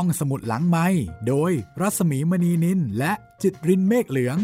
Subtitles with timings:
[0.00, 0.86] ห้องสมุดหลังไม้
[1.28, 4.38] โดยรัสมีมณีนินและจิตรินเมฆเหลือง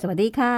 [0.00, 0.56] สวัสดีค่ะ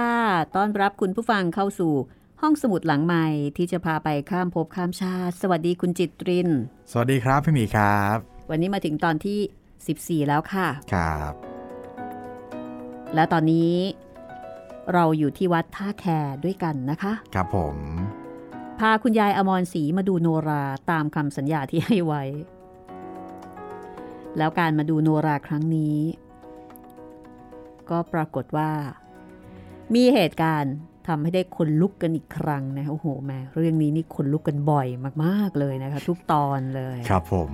[0.55, 1.93] ต้อนรับคุณผู้ฟังเข้าสู่
[2.41, 3.27] ห้องสมุดหลังใหม่
[3.57, 6.49] ที่จะพาไปข้ามภพข้ามชาติ สวัสดีคุณจิตริน
[6.91, 8.17] สวัสดีครับพี่หมีครับ
[8.49, 11.33] วันนี้มาถึงตอนที่ 14 แล้วค่ะ ครับ
[13.15, 13.73] และตอนนี้
[14.93, 16.05] เราอยู่ที่วัดท่าแค
[16.43, 17.77] ด้วยกันนะคะ ครับผม
[18.79, 22.23] พาคุณยายอมรศรีมาดูโนราตามคำสัญญาที่ให้ไว้
[24.37, 25.97] แล้วการมาดูโนราครั้งนี้
[27.89, 28.71] ก็ปรากฏว่า
[29.95, 30.75] มีเหตุการณ์
[31.07, 34.87] ทำให้ได้คนลุกกันอีกครั้งนะโอ้โหแม่เรื่องนี้นี่คนลุกกันบ่อย
[35.23, 37.51] มาก ๆ เลยนะคะ ทุกตอนเลย ครับผม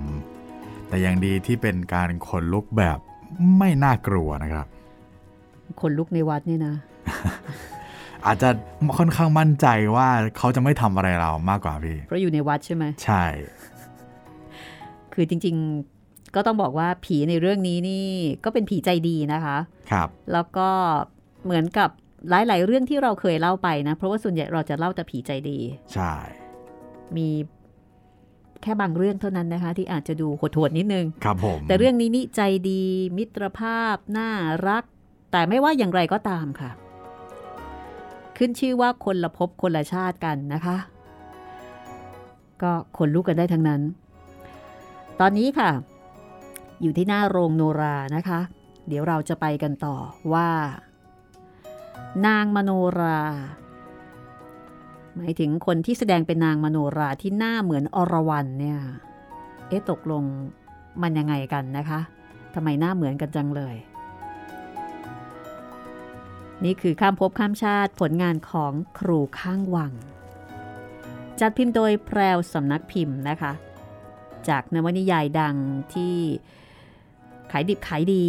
[0.88, 2.98] แต่ยังดีที่เป็นการขนลุกแบบ
[3.58, 4.66] ไม่น่ากลัวนะครับ
[5.80, 6.74] คนลุกในวัดนี่นะ
[8.26, 8.48] อาจจะ
[8.98, 9.66] ค่อนข้างมั่นใจ
[9.96, 10.08] ว่า
[10.38, 13.24] เขาจะไม่ทำอะไรเรามากกว่าพี่ เพราะอยู่ในวัดใช่ไหม ใช่
[15.14, 18.06] คือจริงๆก็ต้องบอกว่าผีในเรื่องนี้นี่
[18.44, 19.58] ก็เป็นผีใจดีนะคะ
[19.90, 20.68] ครับ แล้วก็
[21.44, 21.90] เหมือนกับ
[22.30, 25.58] หลาย ๆ เรื่องที่เราเคยเล่าไปนะ เพราะว่าส่วนใหญ่เราจะเล่าแต่ผีใจดี
[25.94, 26.14] ใช่
[27.16, 27.28] มี
[28.62, 32.82] แค่บางเรื่องเท่านั้นนะคะ ที่อาจจะดูโหดๆนิดนึง ครับผม แต่เรื่องนี้นี่ใจดี
[33.16, 34.30] มิตรภาพน่า
[34.68, 34.84] รัก
[35.32, 36.70] แต่ไม่ว่าอย่างไรก็ตามค่ะ
[38.44, 40.76] ขึ้นชื่อว่าคนละภพคนละชาติกันนะคะ
[42.62, 43.80] ก็คนลุกกันได้ทั้งนั้น
[45.20, 45.70] ตอนนี้ค่ะ
[46.82, 48.40] อยู่ที่หน้าโรงโนรานะคะ
[48.88, 49.96] เดี๋ยวเราจะไปกันต่อ
[50.32, 50.48] ว่า
[52.26, 53.20] นางมโนรา
[55.16, 58.78] หมายถึงคนที่แสดงเป็นนางมโนราที่หน้าเหมือนอรวรันเนี่ย
[59.68, 60.22] เอ๊ะตกลง
[61.02, 62.00] มันยังไงกันนะคะ
[62.54, 63.76] ทำไมหน้าเหมือนกันจังเลย
[66.64, 69.92] นี่คือข้ามภพข้ามชาติผลงานของครูข้างวัง
[71.40, 73.52] จัดพิมพ์โดยแพรวสำนักพิมพ์นะคะ
[74.48, 75.56] จากนวนิยายดัง
[75.94, 76.14] ที่
[77.50, 78.26] ขายดิบขายดี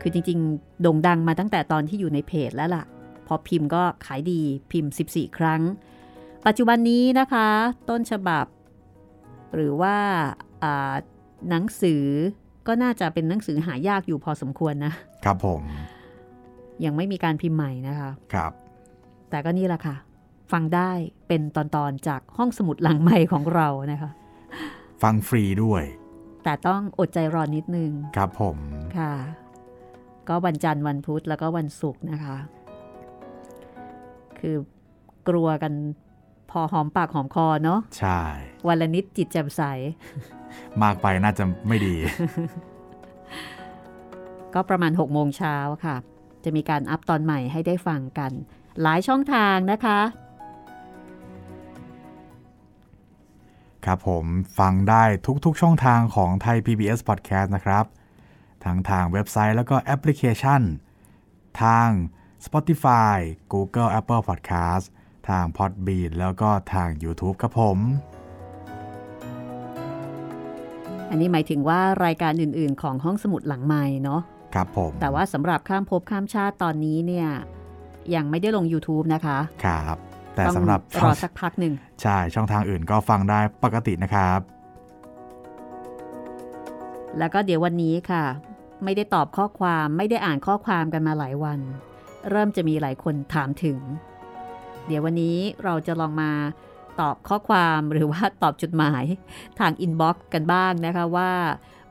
[0.00, 2.84] คือจริงๆ โด่งดังมาตั้งแต่ตอนที่อยู่ในเพจแล้วล่ะ
[3.26, 4.40] พอพิมพ์ก็ขายดี
[4.70, 5.62] พิมพ์ 14 ครั้ง
[6.46, 7.48] ปัจจุบันนี้นะคะ
[7.88, 8.46] ต้นฉบับ
[9.54, 9.96] หรือว่า
[11.48, 12.04] หนังสือ
[12.66, 14.92] ก็น่าจะเป็นหนังสือหายากอยู่พอสมควรนะ
[15.24, 15.62] ครับผม
[16.84, 18.52] ยังไม่มีการพิมพ์ใหม่นะคะครับ
[19.30, 19.96] แต่ก็นี่แหละค่ะ
[20.52, 20.90] ฟังได้
[21.28, 24.10] เป็นตอนๆจากห้องสมุดหลังใหม่ของเรานะคะ
[25.02, 25.82] ฟังฟรีด้วย
[26.44, 28.56] แต่ต้องอดใจรอนิดนึง ครับผม
[28.98, 29.14] ค่ะ
[30.28, 32.36] ก็วันจันทร์วันพุธแล้วก็วันศุกร์นะคะ
[34.38, 34.56] คือ
[35.28, 35.72] กลัวกัน
[36.50, 38.20] พอหอมปากหอมคอเนาะใช่
[38.68, 39.62] วันละนิดจิตแจ่มใส
[40.82, 41.94] มากไปน่าจะไม่ดี
[44.54, 45.96] ก็ประมาณ6โมงเช้าค่ะ
[46.44, 48.32] จะมีการอัพตอนใหม่ให้ได้ฟังกัน
[48.82, 50.00] หลายช่องทางนะคะ
[53.84, 54.24] ครับผม
[54.58, 55.04] ฟังได้
[55.44, 57.84] ทุกๆช่องทางของไทย PBS Podcast นะครับ
[58.64, 60.62] ทั้งทางเว็บไซต์แล้วก็แอปพลิเคชัน
[61.62, 61.88] ทาง
[62.44, 63.16] Spotify
[63.52, 64.84] Google Apple Podcast
[65.28, 67.78] ทาง Podbean แล้วก็ทาง YouTube ครับผม
[71.10, 74.22] อันนี้หมายถึงว่ารายการอื่นๆ ของห้องสมุดหลังใหม่เนาะ
[74.54, 77.28] ครับผมแต่ว่าสำหรับข้ามภพข้ามชาติตอนนี้เนี่ย
[78.14, 79.96] ยังไม่ได้ลง YouTube นะคะครับ
[80.34, 81.72] แต่ต้องสำหรับรช่อองสักพักหนึ่ง
[82.02, 84.40] ใช่ช่องทางอื่นก็ฟังได้ปกตินะครับ
[87.18, 88.24] แล้วก็เดี๋ยววันนี้ค่ะ
[88.84, 91.60] ไม่ได้ตอบข้อความไม่ได้อ่านข้อความกันมาหลายวัน
[92.30, 93.78] เริ่มจะมีหลายคนถามถึง
[94.86, 96.30] เดี๋ยววันนี้เราจะลองมา
[97.00, 99.04] ตอบข้อความหรือว่าตอบจดหมาย
[99.58, 101.30] ทาง inbox กันบ้างนะคะว่า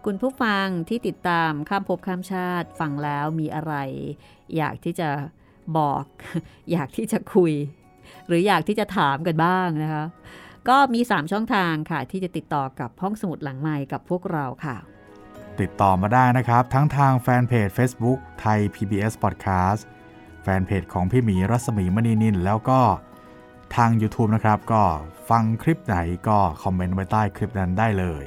[0.05, 3.73] คุณผู้ฟังที่ติดตามข้ามภพข้ามชาติฟังแล้วมีอะไร
[4.57, 5.09] อยากที่จะ
[5.77, 6.05] บอก
[6.71, 7.53] อยากที่จะคุย
[8.27, 10.05] หรืออยากที่จะถามกันบ้างนะคะ
[10.69, 14.77] ก็มี 3 ช่องทางค่ะ ที่จะติดต่อกับห้องสมุดหลังใหม่กับพวกเราค่ะ
[15.61, 19.81] ติดต่อมาได้นะครับ ทั้งทางแฟนเพจ Facebook ไทย PBS Podcast
[20.43, 22.81] แฟนเพจของพี่หมีรัศมีมณีนินแล้วก็
[23.75, 24.83] ทาง YouTube นะครับ ก็
[25.29, 25.97] ฟังคลิปไหน
[26.27, 28.25] ก็คอมเมนต์ไว้ใต้คลิปนั้นได้เลย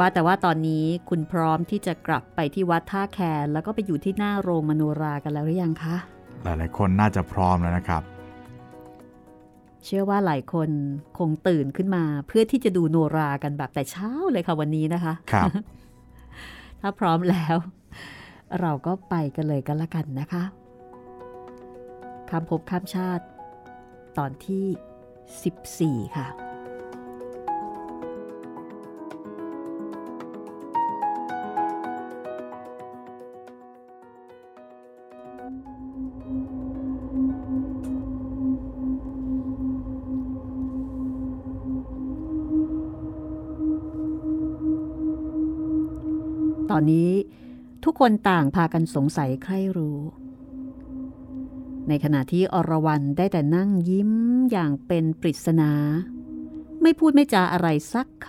[0.00, 5.96] ว่าแต่ว่าตอนนี้คุณพร้อมที่จะกลับไปที่วัดท่าแคนแล้วก็ไปอยู่ที่หน้าโรงมโนรากันแล้วหรือยังคะ
[6.42, 8.02] หลายๆ คนน่าจะพร้อมแล้วนะครับ
[9.84, 10.70] เชื่อว่าหลายคน
[11.18, 15.48] คงตื่นขึ้นมา เพื่อที่จะดูโนรากันแบบแต่เช้าเลยค่ะวันนี้นะคะครับ
[16.80, 17.56] ถ้าพร้อมแล้ว
[18.60, 20.42] เราก็ไปกันเลยกันละกันนะคะ
[22.30, 23.24] คำพบข้ามชาติ
[24.18, 26.28] ตอนที่ 14 ค่ะ
[46.80, 47.12] 「อนนี้
[47.84, 50.00] ทุกคนต่างพากันสงสัยใครรู้
[51.88, 54.12] ในขณะที่อรวรันได้แต่นั่งยิ้ม
[54.50, 55.72] อย่างเป็นปริศนา
[56.82, 58.28] ไม่พูดไม่จาอะไรสักค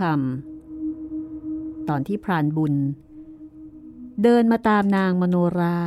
[0.93, 2.75] ำ ตอนที่พรานบุญ
[4.23, 5.79] เดินมาตามนางมโนรา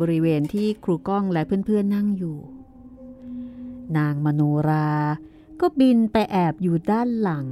[0.00, 2.38] บริเวณที่ครูก้องและเพื่อนๆนั่งอยู่
[3.98, 4.90] นางมโนรา
[5.60, 7.48] ก็บินไปแอบอยู่ด้านหลัง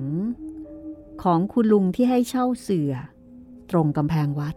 [1.23, 2.93] ของคุณลุงที่ให้เช่าเสือ
[3.71, 4.55] ตรงกำแพงวัด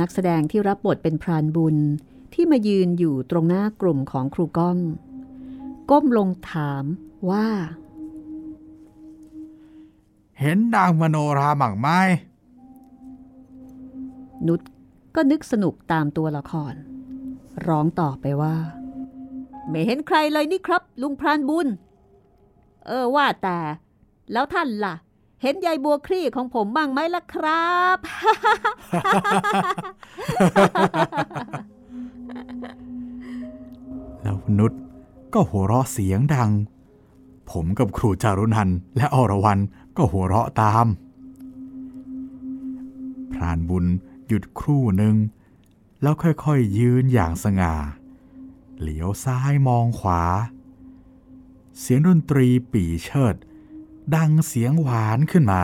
[0.00, 1.76] นักแสดงที่รับบทเป็นพรานบุญ
[2.34, 4.78] ที่มายืนอยู่ตรงหน้ากลุ่มของครูก้อง
[5.90, 6.84] ก้มลงถาม
[7.30, 7.48] ว่า
[10.38, 11.88] เห็นนางมโนราหมั่งไหม
[14.46, 14.60] นุช
[15.14, 16.74] ก็นึกสนุกตามตัวละคร
[17.66, 18.56] ร้องต่อไปว่า
[19.68, 21.68] ไม่เห็นใครเลยนี่ครับ ลุงพรานบุญ
[22.86, 23.58] เออว่าแต่
[24.32, 24.94] แล้วท่านล่ะ
[25.42, 27.98] เห็นยายบัวคลี่ของผมบ้างไหมล่ะครับ
[34.22, 34.72] แล้วนุช
[35.34, 36.50] ก็หัวเราะเสียงดัง
[37.50, 39.60] ผมกับครูจารุนันและอรวรัน
[39.96, 40.86] ก็หัวเราะตาม
[43.32, 43.86] พรานบุญ
[44.26, 45.16] หยุดครู่หนึ่ง
[46.02, 47.74] แล้วค่อยๆยืนอย่างสง่า
[48.80, 50.22] เหลียวซ้ายมองขวา
[51.78, 53.36] เสียงดนตรีปี่เชิด
[54.16, 55.62] ดังเสียงหวานขึ้นมา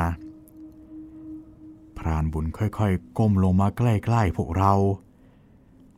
[1.96, 4.75] พรานบุญค่อยๆ ก้มลงมาใกล้ๆพวกเรา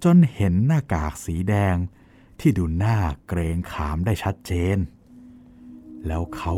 [0.04, 1.76] จนเห็นหน้ากากสีแดง
[2.40, 2.96] ที่ดูหน้า
[3.28, 4.78] เกรงขามได้ชัดเจน
[6.06, 6.54] แล้วเขา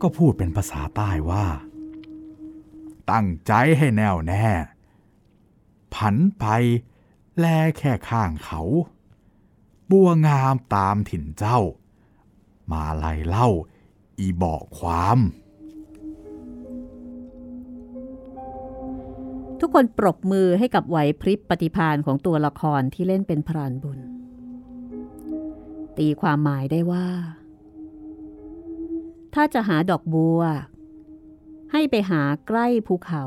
[0.00, 1.46] ก็พูดเป็นภาษาใต้ว่า
[3.10, 4.46] ตั้งใจให้แน่วแน่
[5.94, 6.44] ผันไป
[7.38, 7.46] แล
[7.78, 8.62] แค่ข้างเขา
[9.90, 11.60] บัวงามตามถิ่นเจ้า
[12.72, 13.48] มาไล่เล่า
[14.18, 15.18] อีบอกความ
[19.60, 23.98] ทุกคนปรบมือให้กับไหวพริบปฏิพานของตัวละครที่เล่นเป็นพรานบุญ
[25.98, 27.08] ตีความหมายได้ว่า
[29.34, 30.40] ถ้าจะหาดอกบัว
[31.72, 33.24] ให้ไปหาใกล้ภูเขา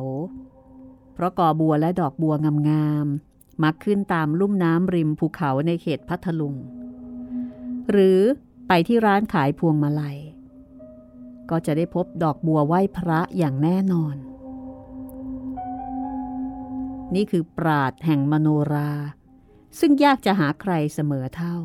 [1.13, 2.33] เพราะกอบัวและดอกบัว
[2.69, 6.55] งามๆมักขึ้นตามลุ่มน้ำริมภูเขาในเขตพัทลุง
[7.91, 8.19] หรือ
[8.67, 10.17] ไปที่ร้านขายพวงมาลัย
[11.49, 14.15] ก็จะได้พบดอกบัวไหว้พระอย่างแน่นอน
[17.15, 18.91] นี่คือปราดแห่งมโนรา
[19.79, 21.57] ซึ่งยากจะหาใครเสมอเท่า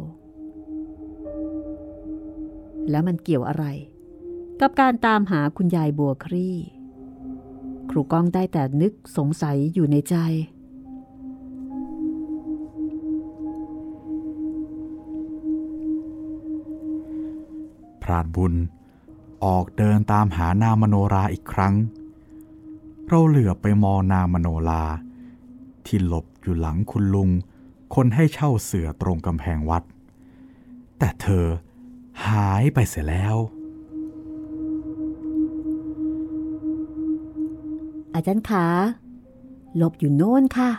[2.91, 3.65] แล้วมันเกี่ยวอะไร
[4.61, 6.57] กับการตามหาคุณยายบัวครี่
[7.91, 10.17] ครูก้องได้แต่นึกสงสัยอยู่ในใจ
[18.03, 18.55] พรานบุญ
[19.45, 21.75] ออกเดินตามหานางมโนราอีกครั้ง
[23.07, 24.85] เราเหลือบไปมองนางมโนรา
[25.87, 27.31] ที่หลบอยู่หลังคุณลุง
[27.95, 29.83] คนให้เช่าเสือตรงกำแพงวัด
[30.99, 31.47] แต่เธอ
[32.27, 33.37] หายไปเสียแล้ว
[38.15, 38.67] อาจารย์ขา
[39.77, 40.71] หลบอยู่โน่นค่ะ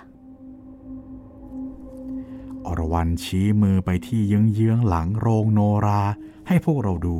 [2.66, 6.02] อรวรันชี้มือไปที่เยื้องๆหลังโรงโนรา
[6.48, 7.18] ให้พวกเราดู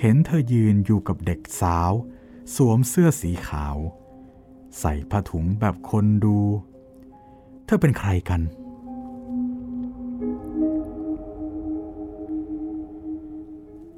[0.00, 1.92] เห็นเธอยืนอยู่กับเด็กสาว
[2.54, 3.76] สวมเสื้อสีขาว
[4.78, 6.38] ใส่ผ้าถุงแบบคนดู
[7.66, 8.40] เธอเป็นใครกัน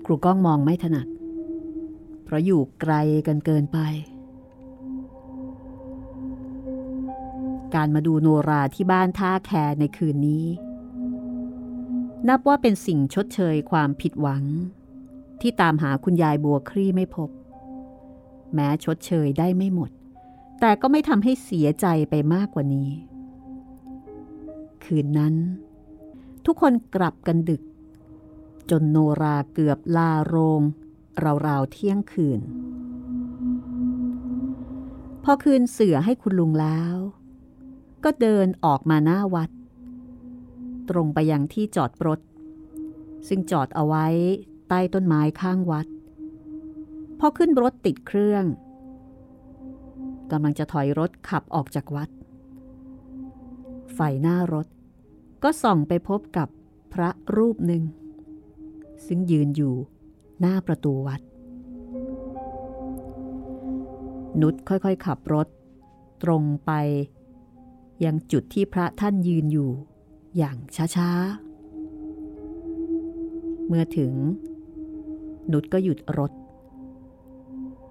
[0.04, 1.06] ครูก้องมองไม่ถนัด
[2.24, 2.94] เพราะอยู่ไกล
[3.26, 3.78] กันเกินไป
[7.74, 9.50] การมาดูโนราที่บ้านท่าแค
[9.80, 10.46] ในคืนนี้
[12.28, 14.44] นับว่าเป็นสิ่งชดเชยความผิดหวัง
[15.40, 17.30] ที่ตามหาคุณยายบัวครี่ไม่พบ
[18.54, 19.90] แม้ชดเชยได้ไม่หมด
[20.60, 22.90] แต่ก็ไม่ทำให้เสียใจไปมากกว่านี้
[24.84, 25.34] คืนนั้น
[26.46, 27.62] ทุกคนกลับกันดึก
[28.70, 30.60] จนโนราเกือบลาโรง
[31.46, 32.40] ราวๆเที่ยงคืน
[35.24, 36.96] พอคืนเสือให้คุณลุงแล้ว
[38.04, 39.50] ก็เดินออกมาหน้าวัด
[40.90, 42.20] ตรงไปยังที่จอดรถ
[43.28, 44.06] ซึ่งจอดเอาไว้
[44.68, 45.86] ใต้ต้นไม้ข้างวัด
[47.18, 48.44] พอขึ้นรถติดเครื่อง
[50.30, 52.08] กำลังจะถอยรถขับออกจากวัด
[53.94, 54.66] ไฟหน้ารถ
[55.42, 56.48] ก็ส่องไปพบกับ
[56.92, 57.82] พระรูปหนึ่ง
[59.06, 59.74] ซึ่งยืนอยู่
[60.40, 61.20] หน้าประตูวัด
[64.40, 65.48] นุชค่อยๆขับรถ
[66.22, 66.72] ตรงไป
[68.04, 69.70] ยังจุดที่พระท่านยืนอยู่
[70.36, 70.56] อย่าง
[70.96, 71.20] ช้าๆ
[73.66, 74.12] เมื่อถึง
[75.52, 76.32] นุชก็หยุดรถ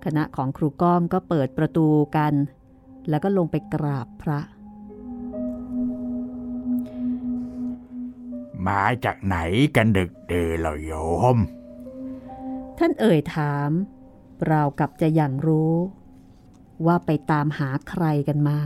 [0.03, 2.33] ขคณะของครูก้องก็เปิดประตูกัน
[3.09, 4.39] แล้วก็ลงไปกราบพระ
[8.67, 9.37] มาจากไหน
[9.75, 10.91] กันดึกเดอเหรอโย
[11.35, 11.37] ม
[12.77, 13.69] ท่านเอ่ยถาม
[14.51, 15.75] ราวกับจะอย่างรู้
[16.85, 18.59] ว่าไปตามหาใครกันมา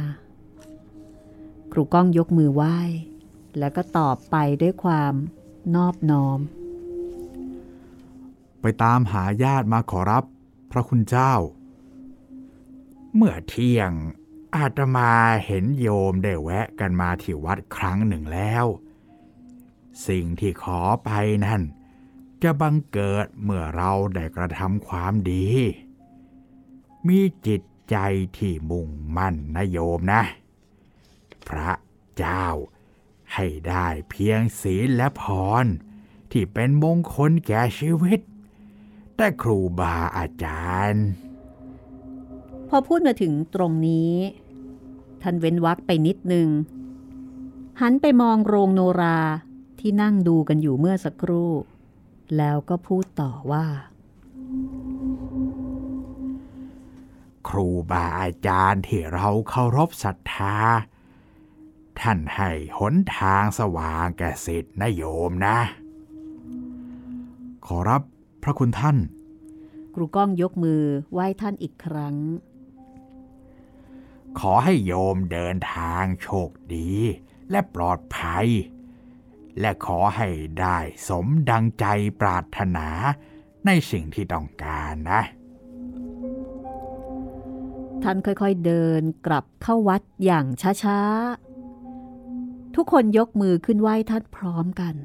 [1.72, 2.78] ครูก้องยกมือไหว้
[3.60, 5.14] แล้วก็ตอบไปด้วยความ
[5.76, 6.40] นอบน้อม
[8.62, 10.24] ไปตามหาญาติมาขอรับ
[10.72, 11.34] พระคุณเจ้า
[13.16, 13.92] เมื่อเที่ยง
[14.56, 15.12] อาตมา
[15.46, 18.66] เห็นโยมได้แวะกันมาที่วัดครั้งหนึ่งแล้ว
[20.08, 21.10] สิ่งที่ขอไป
[21.46, 21.62] นั่น
[22.44, 25.48] จะบังเกิดเมื่อเราได้กระทำความดี
[27.08, 27.98] มีจิตใจ
[28.38, 28.88] ที่มุ่ง
[29.18, 30.22] มั่นนะโยมนะ
[31.48, 31.72] พระ
[32.18, 32.46] เจ้า
[33.34, 35.24] ให้ได้เพียงศีลและพ
[35.64, 35.66] ร
[36.32, 38.20] ที่เป็นมงคลแก่ชีวิต
[39.22, 41.08] แต่ครูบาอาจารย์
[42.70, 44.14] พอพูดมาถึงตรงนี้
[45.22, 46.50] ท่านเว้นวักไปนิดนึง
[47.82, 49.20] หันไปมองโรงโนรา
[49.80, 51.52] ที่นั่งดูกันอยู่เมื่อสักครู่
[52.38, 53.66] แล้วก็พูดต่อว่า
[57.48, 60.56] ครูบาอาจารย์ที่เราเคารพศรัทธา
[62.02, 65.58] ท่านให้หนทางสว่างแก่สิทธินโยมนะ
[67.68, 68.19] ขอรับพ
[68.50, 68.98] ระคุณท่าน
[69.94, 70.82] ครูก้องยกมือ
[71.14, 72.16] ไหว้ท่านอีกครั้ง
[74.40, 76.92] ขอให้โยมเดินทางโชคดี
[77.52, 78.48] และปลอดภัย
[79.60, 80.28] และขอให้
[80.60, 80.78] ได้
[81.08, 81.86] สมดังใจ
[82.22, 82.88] ปรารถนา
[83.66, 85.22] ในสิ่งที่ต้องการนะ
[88.04, 90.46] ท่านค่อยๆเดินกลับเข้าวัดอย่าง
[90.84, 94.96] ช้าๆ ทุกคนยกมือขึ้นไหว้ท่านพร้อมกัน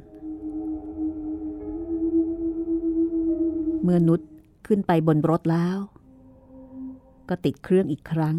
[3.84, 4.20] เมื่อนุช
[4.66, 5.78] ขึ้นไปบนรถแล้ว
[7.28, 8.36] ก็ติดเครื่องอีกครั้ง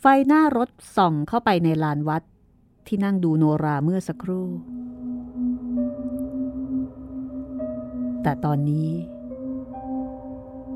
[0.00, 2.22] ไฟหน้ารถส่องเข้าไปในลานวัด
[2.86, 4.48] ที่นั่งดูโนราเมื่อสักครู่
[8.22, 8.90] แต่ตอนนี้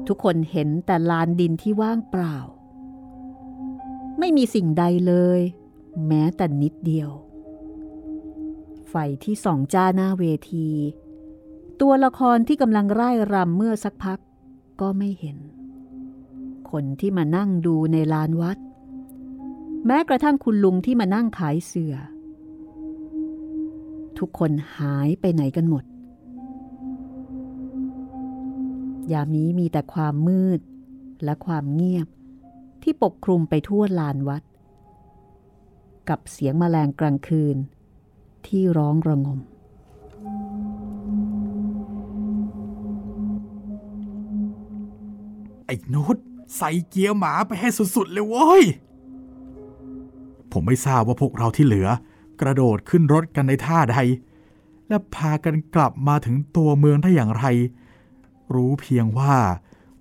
[0.09, 2.37] ทุกคนเห็นแต่ลานดินที่ว่างเปล่า
[4.19, 5.41] ไม่มีสิ่งใดเลย
[6.07, 7.11] แม้แต่นิดเดียว
[8.91, 10.69] ไฟที่ส่องจ้าหน้าเวที
[11.81, 14.19] ตัวละครที่กำลังไร่รำเมื่อสักพัก
[14.81, 15.37] ก็ไม่เห็น
[16.71, 18.59] คนที่มานั่งดูในลานวัด
[19.87, 21.95] แม้กระทั่งคุณลุงที่มานั่งขายเสือ
[24.19, 25.85] ทุกคนหายไปไหนกันหมด
[29.13, 30.61] ยามนี้มีแต่ความมืด
[31.25, 32.09] และความเงียบ
[32.83, 34.43] ที่ปกคลุมไปทั่วลานวัด
[36.09, 37.57] กับเสียงมแมลงกลางคืน
[38.47, 39.41] ที่ร้องระงม
[45.69, 46.17] ไอ้นุช
[46.57, 48.65] ใส่เกียร์หมาไปให้สุดๆเลยเว้ย
[50.53, 51.89] ผมไม่ทราบว่าพวกเราที่เหลือ
[52.41, 53.97] กระโดดขึ้นรถกันในท่าใด
[54.89, 57.45] และพากันกลับมาถึงตัวเมืองได้อย่างไร
[58.55, 59.35] รู้เพียงว่า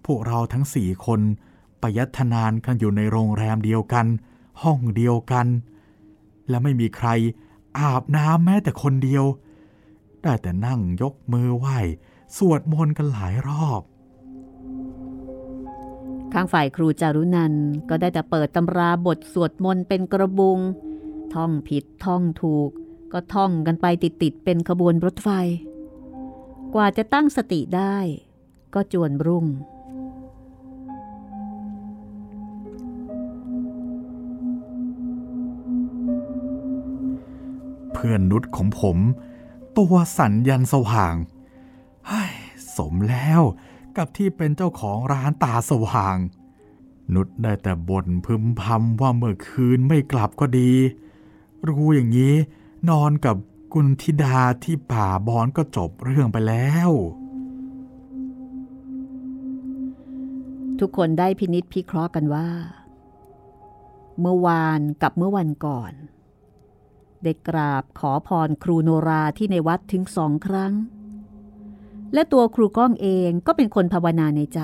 [0.06, 1.22] พวกเราทั้งสี่คน
[1.80, 4.06] ไปยัดทนานกันอยู่ในโรงแรมเดียวกัน
[4.62, 5.48] ห้องเดียวกัน
[6.50, 7.10] และไม่มีใคร
[7.80, 9.26] อาบน้ำแม้แต่คนเดียว
[10.22, 11.78] ได้แต่นั่งยกมือไหว้
[12.38, 13.82] สวดมนต์กันหลายรอบ
[16.34, 17.54] ข้างฝ่ายครูจารุนัน
[17.90, 20.60] ก็ได้แต่เปิดตำราบทสวดมนต์เป็นกระบุง
[21.34, 22.70] ท่องผิดท่องถูก
[23.12, 25.30] ก็ท่องกันไปติดๆเป็นขบวนรถไฟ
[26.76, 27.98] กว่าจะตั้งสติได้
[28.74, 29.46] ก็จวนรุ่ง
[37.94, 38.98] เพื่อนนุชของผม
[39.78, 41.16] ตัวสัญยันสว่าง
[42.78, 43.42] สมแล้ว
[43.98, 46.18] กับที่เป็นเจ้าของร้านตาสว่าง
[47.14, 50.72] นุชได้แต่บ่นพึมพำว่าเมื่อคืนไม่กลับก็ดี
[51.68, 52.36] รู้อย่างนี้
[52.90, 53.36] นอนกับ
[53.74, 56.92] กุณธิดาที่ป่าบอนก็จบเรื่องไปแล้ว
[60.80, 62.50] ทุกคนได้พินิษพิเคราะห์กันว่า
[64.22, 65.94] เมื่อวานกับเมื่อวันก่อน
[67.24, 70.74] ได้กราบขอพรครูโนราที่ในวัดถึงสองครั้ง
[72.14, 74.60] และตัวครูก้องเองก็เป็นคนภาวนาในใจ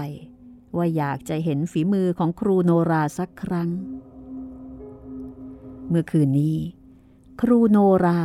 [0.78, 3.70] ว่าอยากจะเห็นฝีมือของครูโนราสักครั้ง
[5.90, 6.58] เมื่อคืนนี้
[7.42, 8.22] ครูโนรา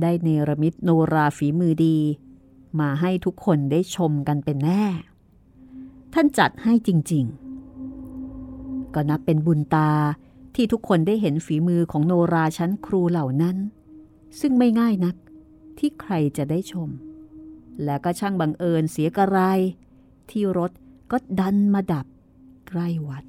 [0.00, 1.98] ได้เนรมิตโนราฝีมือดี
[2.80, 4.84] มาให้ทุกคนได้ชมกันเป็นแน่
[6.14, 7.24] ท่านจัดให้จริง
[8.10, 9.90] ๆ ก็นับเป็นบุญตา
[10.54, 13.56] ที่ทุกคนได้เห็นฝีมือของโนราชั้นครูเหล่านั้น
[14.40, 15.16] ซึ่งไม่ง่ายนัก
[15.78, 16.88] ที่ใครจะได้ชม
[17.84, 19.38] และก็ช่างบังเอิญเสียกระไร
[20.30, 20.70] ที่รถ
[21.10, 22.06] ก็ดันมาดับ
[22.68, 23.24] ใกล้วัด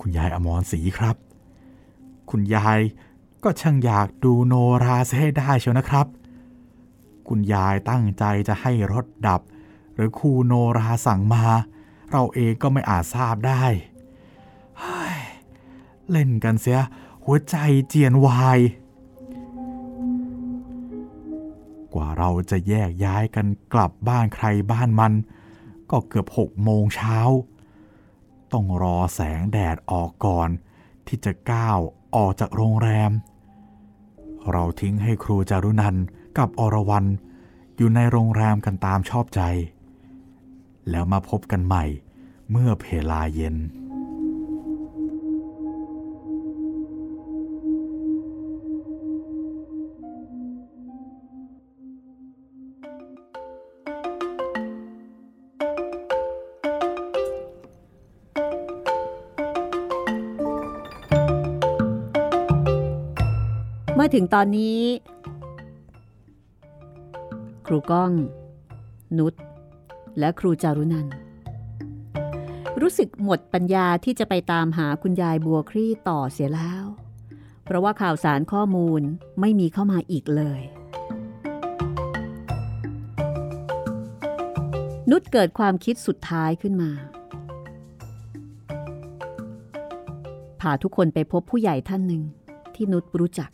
[0.00, 1.16] คุณยายอมรศรีครับ
[2.30, 2.80] คุณยาย
[3.44, 4.54] ก็ช่างอยากดูโน
[4.84, 6.06] ราเสียให้ได้เชียวนะครับ
[7.28, 9.40] คุณยายตั้งใจจะให้รถดับ
[9.94, 11.44] หรือครูโนราสั่งมา
[12.10, 13.64] เราเองก็ไม่อาจทราบได้
[16.12, 16.78] เล่นกันเสีย
[17.24, 17.56] หัวใจ
[17.88, 18.60] เจียนวาย
[21.94, 25.12] กว่าเราจะแยกย้ายกันกลับบ้านใครบ้านมัน
[25.90, 27.18] ก็เกือบหกโมงเช้า
[28.52, 30.48] ต้องรอแสงแดดออกก่อน
[31.06, 31.78] ที่จะก้าว
[32.16, 33.10] ออกจากโรงแรม
[34.50, 35.96] เราทิ้งให้ครูจารุนัน
[36.38, 37.06] กับอรวรัน
[37.76, 39.40] อยู่ในโรงแรมกันตามชอบใจ
[40.90, 41.84] แล้วมาพบกันใหม่
[42.50, 43.56] เมื่อเพลาเย็น
[63.94, 64.80] เมื่อถึงตอนนี้
[67.66, 68.10] ครูก้อง
[69.18, 69.34] นุช
[70.18, 71.06] และครูจารุนัน
[72.80, 76.84] รู้สึกหมดปัญญาที่จะไปตามหาคุณยายบัวคลี่ต่อเสียแล้ว
[77.64, 79.02] เพราะว่าข่าวสารข้อมูล
[79.40, 80.60] ไม่มีเข้ามาอีกเลย
[85.10, 86.90] นุชเกิดความคิดสุดท้ายขึ้นมา
[90.60, 92.22] พาทุกคนไปพบผู้ใหญ่ท่านหนึ่ง
[92.74, 93.50] ที่นุชรู้จัก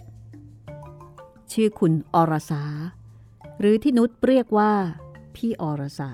[1.53, 2.63] ชื่อคุณอรสา
[3.59, 4.73] หรือที่นุชเรียกว่า
[5.37, 6.11] พี่อรสา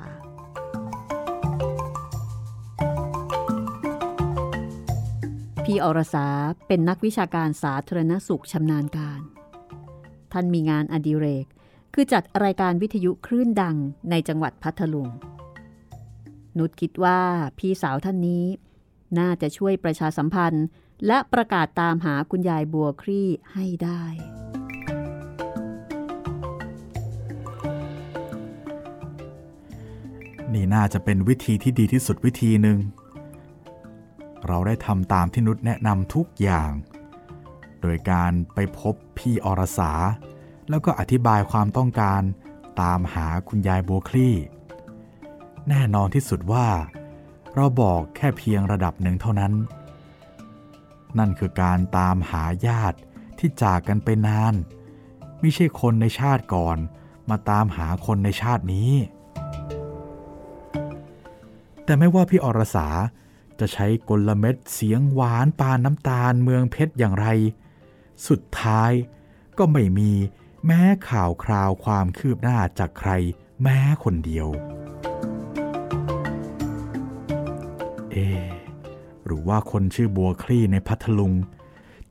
[5.65, 6.27] พี่อรสา
[6.67, 9.21] เป็นนักวิชาการสาธารณสุขชำนาญการ
[10.33, 11.47] ท่านมีงานอดิเรก
[11.95, 13.77] คือจัดรายการวิทยุคลื่นดัง
[14.11, 15.09] ในจังหวัดพัทลุง
[16.59, 17.21] นุชคิดว่า
[17.59, 18.45] พี่สาวท่านนี้
[19.19, 20.67] น่าจะช่วยประชาสัมพันธ์
[21.07, 24.05] และประกาศตามหาคุณยายบัวคลี่ให้ได้
[30.53, 32.79] นี่น่าจะเป็นวิธีที่ดีที่สุดวิธีหนึ่ง
[34.47, 36.71] เราได้ทำตามที่นุชแนะนำทุกอย่าง
[37.81, 39.93] โดยการไปพบพี่อรสา
[40.69, 42.23] แล้วก็อธิบายความต้องการ
[42.81, 44.35] ตามหาคุณยายบัวคลี่
[45.69, 46.69] แน่นอนที่สุดว่า
[47.55, 49.53] เราบอกแค่เพียงระดับหนึ่งเท่านั้น
[51.19, 52.99] นั่นคือการตามหาญาติ
[53.39, 54.55] ที่จากกันไปนาน
[55.41, 56.79] ไม่ใช่คนในชาติก่อน
[57.31, 58.91] มาตามหาคนในชาตินี้
[61.85, 62.89] แต่ไม่ว่าพี่อรสา
[63.61, 67.27] จะใช้กลเม็ดเสียงหวานปานน้ำตาลเมืองเพชรอย่างไร
[68.29, 68.93] สุดท้าย
[69.59, 70.13] ก็ไม่มี
[70.67, 73.11] แม้ข่าวคราวความคืบหน้าจากใคร
[73.63, 74.49] แม้คนเดียว
[78.11, 78.17] เอ
[79.27, 81.33] หรือว่าคนชื่อบัวคลี่ในพัทลุง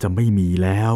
[0.01, 0.95] จะไม่มีแล้ว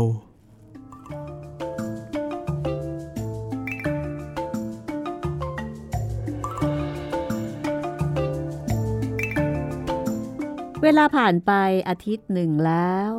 [10.88, 11.52] วลาผ่านไป
[11.90, 13.12] อาทิตย์หนึ่งแล้ว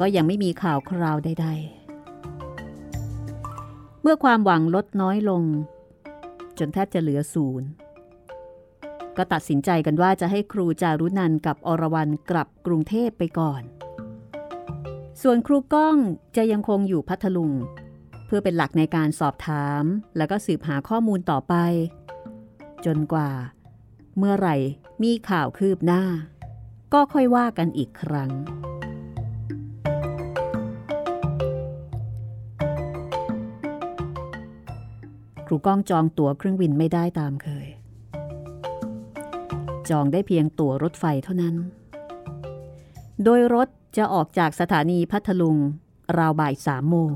[0.00, 1.48] ก็ยังไม่มีข่าวคราวใด
[3.14, 5.44] ๆ เมื่อความหวังลดน้อยลง
[6.58, 7.68] จนแทบจะเหลือศูนย์
[9.16, 13.62] ก็ตัดสินใจกันว่าจะให้ครูจารุนันกับอรวรันกลับกรุงเทพไปก่อน
[15.22, 15.96] ส่วนครูก้อง
[16.36, 17.52] จะยังคงอยู่พัทลุง
[18.26, 19.84] เพื่อเป็นหลักในการสอบถาม
[20.16, 21.54] แล้วก็สืบหาข้อมูลต่อไป
[22.86, 23.30] จนกว่า
[24.18, 24.56] เมื่อไหร่
[25.02, 26.02] มีข่าวคืบหน้า
[26.92, 28.30] ก็ค่อยว่ากันอีกครั้ง
[35.46, 37.66] ครูก้องจองตั๋วเครื่องบินไม่ได้ตามเคย
[39.90, 41.54] จองได้เพียงตั๋วรถไฟเท่านั้น
[43.24, 45.56] โดยรถจะออกจากสถานีพัทลุง
[46.18, 47.10] ราวบ่ายสามโมง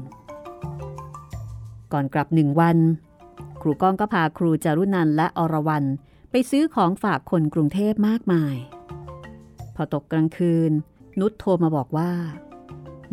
[1.92, 2.78] ก่อนกลับหนึ่งวัน
[3.60, 5.84] ครูก้องก็พาครูจารุนันและอรวรัน
[6.30, 8.56] ไปซื้อของฝากคนกรุงเทพมากมาย
[9.80, 10.72] พอตกกลางคืน
[11.20, 12.12] นุชโทรมาบอกว่า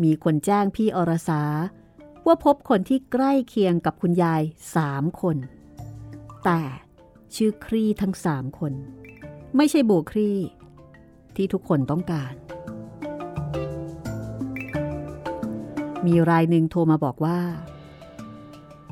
[0.02, 1.42] มีคนแจ้งพี่อรสา
[2.26, 4.42] ว่าพบคนที่ใกล้เคียงกับคุณยาย
[4.76, 5.36] สามคน
[6.44, 6.60] แต่
[7.34, 8.72] ชื่อครีทั้งสามคน
[9.56, 10.30] ไม่ใช่บัวครี
[11.36, 12.34] ที่ทุกคนต้องการ
[16.06, 17.40] มีรายหนึ่งโทรมาบอกว่า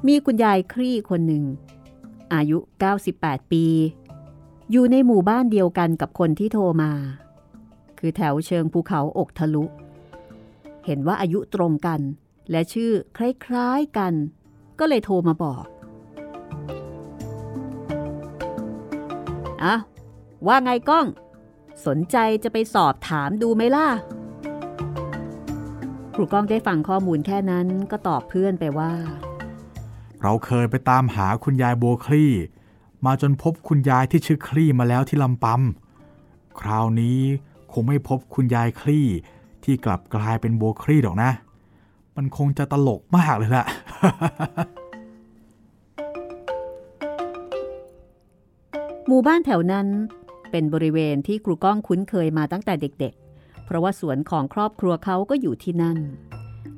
[0.06, 1.44] มีคุณยายครีคนหนึ่ง
[2.34, 2.58] อายุ
[3.04, 3.64] 98 ปี
[4.70, 6.92] อยู่ในหมู่บ้านเดียวกันกับคนที่โทรมา
[8.06, 9.64] คือแถวเชิงภูเขาอกทะลุ
[10.86, 12.00] เห็นว่าอายุตรงกัน
[12.50, 13.18] และชื่อค
[13.54, 14.12] ล้ายๆกัน
[14.78, 15.64] ก็เลยโทรมาบอก
[19.64, 19.74] อะ
[20.46, 21.06] ว่าไงก้อง
[21.86, 23.88] สนใจจะไปสอบถามดูไหมล่ะ
[26.14, 28.92] ครูก้องได้ฟังข้อมูลแค่นั้นก็ตอบเพื่อนไปว่า
[30.22, 32.32] เราเคยไปตามหาคุณยายโบคลี่
[33.04, 37.20] มาจนพบคุณยายที่ชื่อคลี่มาแล้วที่ลำปำคราวนี้
[37.74, 39.06] คงไม่พบคุณยายคลี่
[39.64, 41.30] ที่กลับกลายเป็นโบคลี่หรอกนะ
[42.16, 43.64] มันคงจะตลกมากเลยล่ะ
[49.06, 49.86] หมู่บ้านแถวนั้น
[50.50, 55.98] เป็นบริเวณที่ครูก้องคุ้นเคยมาตั้งแต่เด็กๆ เพราะว่าสวนของครอบครัวเขาก็อยู่ที่นั่น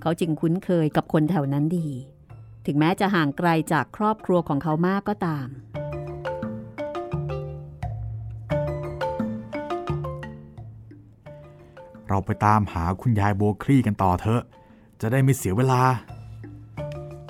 [0.01, 1.89] เขาจึงคุ้นเคยกับคนแถวนั้นดี
[2.67, 5.47] ถึงแม้จะห่างไกลจากครอบครัวของเขามากก็ตาม
[12.17, 14.43] เราไปตามหาคุณยายโบคลี่กันต่อเถอะ
[15.01, 15.83] จะได้ไม่เสียเวลา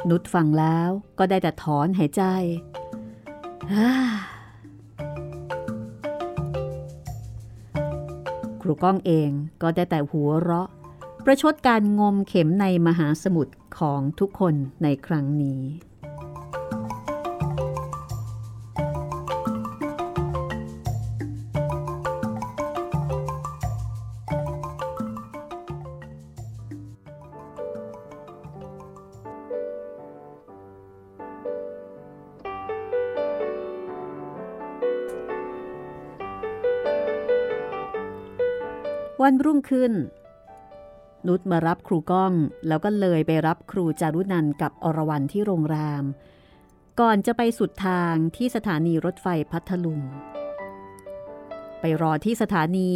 [0.09, 2.23] นุชฟังแล้วก็ได้แต่ถอนหายใจ
[8.61, 9.31] ครูก้องเอง
[9.63, 10.69] ก็ได้แต่หัวเราะ
[11.25, 15.61] ประชดการงมเข็มในมหาสมุทรของทุกคนในครั้งนี้
[39.57, 39.95] รุ่งขึ้น
[41.27, 42.33] นุชมารับครูก้อง
[42.69, 46.05] แล้วก็เลยไปรับครูจารุนันกับอรวรันที่โรงแรม
[47.01, 50.01] ก่อนจะไปสุดทางที่สถานีรถไฟพัทลุง
[51.81, 52.93] ไปรอที่สถานี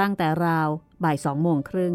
[0.00, 0.68] ตั้งแต่ราว
[1.04, 1.94] บ่ายสองโมงครึ่ง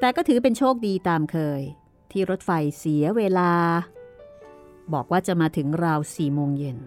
[0.00, 1.62] แต่ก็ถือเป็นโชคดีตามเคย
[2.10, 3.52] ที่รถไฟเสียเวลา
[4.92, 6.78] บอกว่าจะมาถึงราวสี่โมงเย็น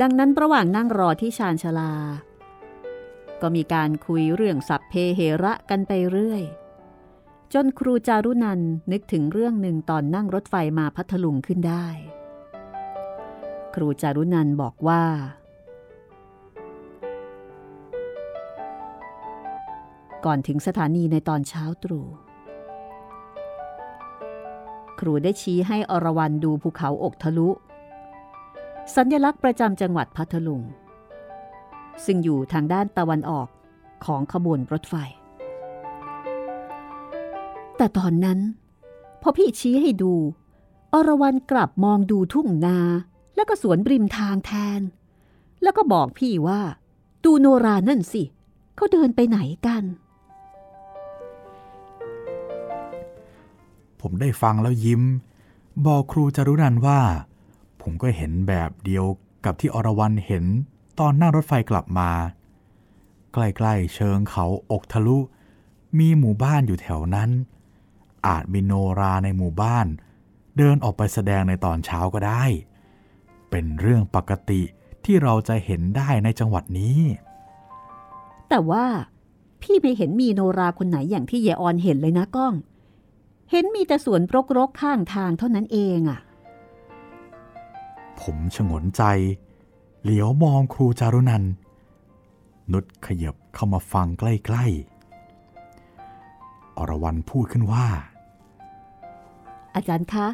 [0.00, 1.92] ดังนั้นระหว่างนั่งรอที่ชานชาลา
[3.42, 6.42] ก็มีการคุยเรื่องสัพเพเหระกันไปเรื่อย
[7.54, 8.60] จนครูจารุนัน
[8.92, 11.86] นึกถึงเรื่องหนึ่งตอนนั่งรถไฟมาพัทลุงขึ้นได้
[13.74, 15.02] ครูจารุนันบอกว่า
[20.24, 22.06] ก่อนถึงสถานีในตอนเช้าตรู่
[25.00, 27.48] ครูได้ชี้ให้อรวรันดูภูเขาอกทะลุ
[28.96, 30.62] สัญลักษณ์ประจำจังหวัดพัทลุง
[32.04, 33.48] ซึ่งอยู่ทางด้านตะวันออก
[34.04, 34.94] ของขบวนรถไฟ
[37.76, 38.38] แต่ตอนนั้น
[39.22, 40.14] พอพี่ชี้ให้ดู
[40.92, 42.78] อรวรันกลับมองดูทุ่งนา
[43.34, 44.80] แล้วก็สวนริมทางแทน
[45.62, 46.60] แล้วก็บอกพี่ว่า
[47.24, 48.22] ดูโนรานั่นสิ
[48.76, 49.84] เขาเดินไปไหนกัน
[54.00, 55.02] ผมได้ฟังแล้วยิ้ม
[55.86, 57.00] บอกครูจรุนันว่า
[57.90, 59.04] ผมก็เห็นแบบเดียว
[59.44, 60.44] กับที่อรวรันเห็น
[60.98, 62.10] ตอนนั่งรถไฟกลับมา
[63.32, 65.18] ใกล้ๆเชิงเขาอกทะลุ
[65.98, 67.30] มีหมู่บ้านอยู่แถวนั้น
[68.26, 69.86] อาจมีโนราในหมู่บ้าน
[70.56, 72.44] เดินออกไปแสดงในตอนเช้าก็ได้
[73.50, 74.62] เป็นเรื่องปกติ
[75.04, 77.00] ที่เราจะเห็นได้ในจังหวัดนี้
[78.48, 78.84] แต่ว่า
[79.62, 82.54] พี่ไม่เห็นมีโนราคนไหนอย่างที่เยออนเห็นเลยนะก้อง
[83.50, 84.20] เห็นมีแต่สวน
[84.56, 86.20] รกๆข้างทางเท่านั้นเองอะ
[88.20, 89.02] ผมชงนใจ
[90.02, 91.52] เหลียวมองครูจารุนันท์
[92.72, 97.86] นุชขยับเข้ามาฟังใกล้ๆ อรวรันพูดขึ้นว่า
[99.74, 100.28] อาจารย์คะ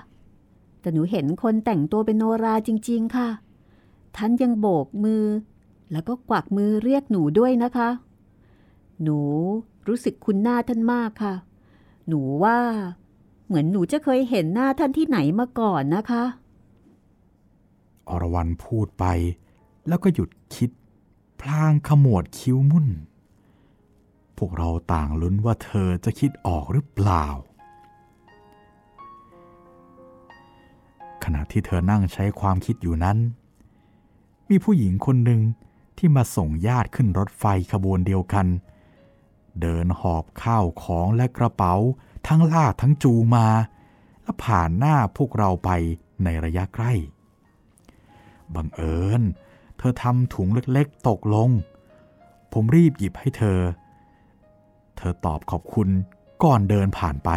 [0.81, 3.29] แต่หนูเห็นคนแต่งตัวเป็นโนราจริง ๆ ค่ะ
[4.17, 5.25] ท่านยังโบกมือ
[5.93, 7.89] แล้วก็กวักมือเรียกหนูด้วยนะคะ
[9.03, 9.19] หนู
[9.89, 11.35] รู้สึกคุ้นหน้าท่านมากค่ะ
[12.09, 12.59] หนูว่า
[13.47, 16.25] เหมือนหนูจะเคยเห็นหน้าท่านที่ไหนมาก่อนนะคะ
[18.11, 19.05] อรวรันพูดไป
[19.89, 20.71] แล้วก็หยุดคิด
[21.41, 22.89] พลางขมวดคิ้วมุ่น
[24.39, 27.27] พวกเราต่างลุ้นว่าเธอจะคิดออกหรือเปล่า
[31.25, 33.19] ขณะที่เธอนั่งใช้ความคิดอยู่นั้น
[34.49, 35.41] มีผู้หญิงคนหนึ่ง
[35.99, 38.47] ที่มาส่งญาติขึ้นรถไฟขบวนเดียวกัน
[39.61, 41.75] เดินหอบข้าวของและกระเป๋า
[42.27, 43.49] ทั้งลากทั้งจูมา
[44.23, 45.71] และผ่านหน้าพวกเราไป
[46.25, 46.93] ในระยะใกล้
[48.57, 49.23] บังเอิญ
[49.79, 51.51] เธอทำถุงเล็กๆ ตกลง
[52.53, 53.61] ผมรีบหยิบให้เธอ
[54.97, 55.89] เธอตอบขอบคุณ
[56.45, 57.31] ก่อนเดินผ่านไป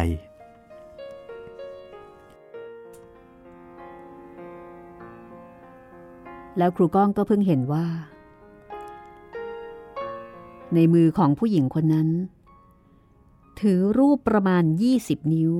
[6.58, 7.86] แล้วครูก้องก็เพิ่งเห็นว่า
[10.74, 12.08] ในมือของผู้หญิงคนนั้น
[13.60, 14.64] ถือรูปประมาณ
[14.98, 15.52] 20 นิ้ว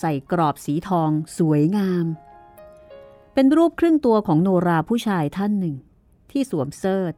[0.00, 2.06] ใส่กรอบสีทองสวยงาม
[3.34, 5.74] เป็นรูปครึ่งตัวของโนราผู้ชายท่านหนึ่ง
[6.30, 7.14] ที่สวมเสิร์ต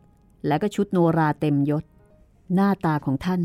[0.46, 1.84] และก็ชุดโนราเต็มยศ
[2.54, 3.40] หน้าตาของท่าน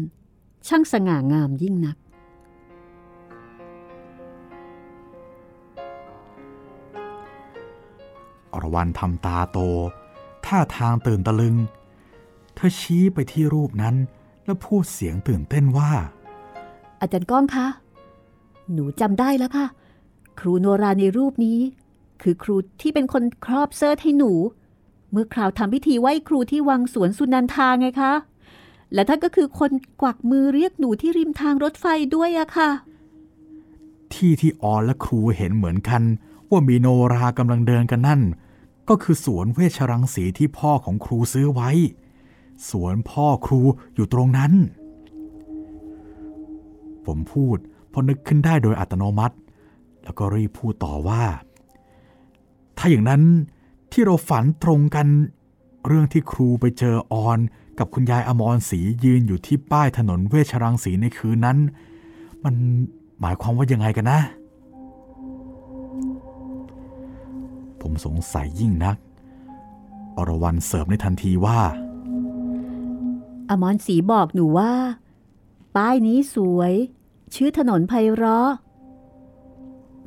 [0.67, 1.97] ช่างสง่างามยิ่งนัก
[8.53, 9.57] อรวรันทำตาโต
[10.45, 11.55] ท่าทางตื่นตะลึง
[12.55, 13.95] เธอชี้ไปที่รูปนั้น
[14.45, 15.91] แล้วพูดเสียงตื่นเต้นว่า
[16.99, 17.67] อาจารย์ก้องคะ
[18.73, 19.67] หนูจำได้แล้วค่ะ
[20.39, 21.59] ครูโนราในรูปนี้
[22.21, 24.31] คือครูที่เป็นคนครอบเซิร์ให้หนู
[25.11, 28.13] เมื่อคราวทำพิธีไหว้ครูที่วังสวนสุนันทาไงคะ
[28.93, 32.69] และท่านก็คือคนกวักมือเรียกหนูที่ริมทางรถไฟด้วยอะค่ะ
[34.13, 36.01] ที่ที่ออนและครูเห็นเหมือนกัน
[36.49, 38.21] ว่ามีโนรากำลังเดินกันนั่น
[38.89, 41.69] ก็คือสวนเวชรังสีที่พ่อของครูซื้อไว้
[42.69, 43.61] สวนพ่อครู
[43.95, 44.53] อยู่ตรงนั้น
[47.05, 47.57] ผมพูด
[47.91, 49.35] พอนึกขึ้นได้โดยอัตโนมัติ
[50.03, 51.23] แล้วก็รีบพูดต่อว่า
[52.79, 53.21] ถ้าอย่างนั้น
[53.91, 55.07] ที่เราฝันตรงกัน
[55.87, 57.39] เรื่องที่ครูไปเจอออน
[57.79, 61.57] กับคุณยายอมรศรียืนอยู่ที่ป้ายถนนเวชรังสีในคืนนั้น
[62.43, 62.55] มัน
[63.21, 64.19] หมายความว่ายังไงกันนะ
[67.81, 68.97] ผมสงสัยยิ่งนัก
[70.17, 71.59] อรวรันเสริมในทันทีว่า
[73.49, 74.71] อมรศรีบอกหนูว่า
[75.75, 76.73] ป้ายนี้สวย
[77.35, 78.49] ชื่อถนนไพเราะ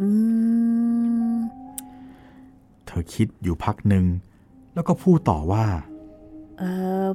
[0.01, 0.09] อื
[1.31, 1.32] ม
[2.93, 4.05] ธอคิดอยู่พักหนึ่ง
[4.75, 5.67] แล้วก็พูดต่อว่า
[6.59, 6.73] เอ่
[7.05, 7.07] อ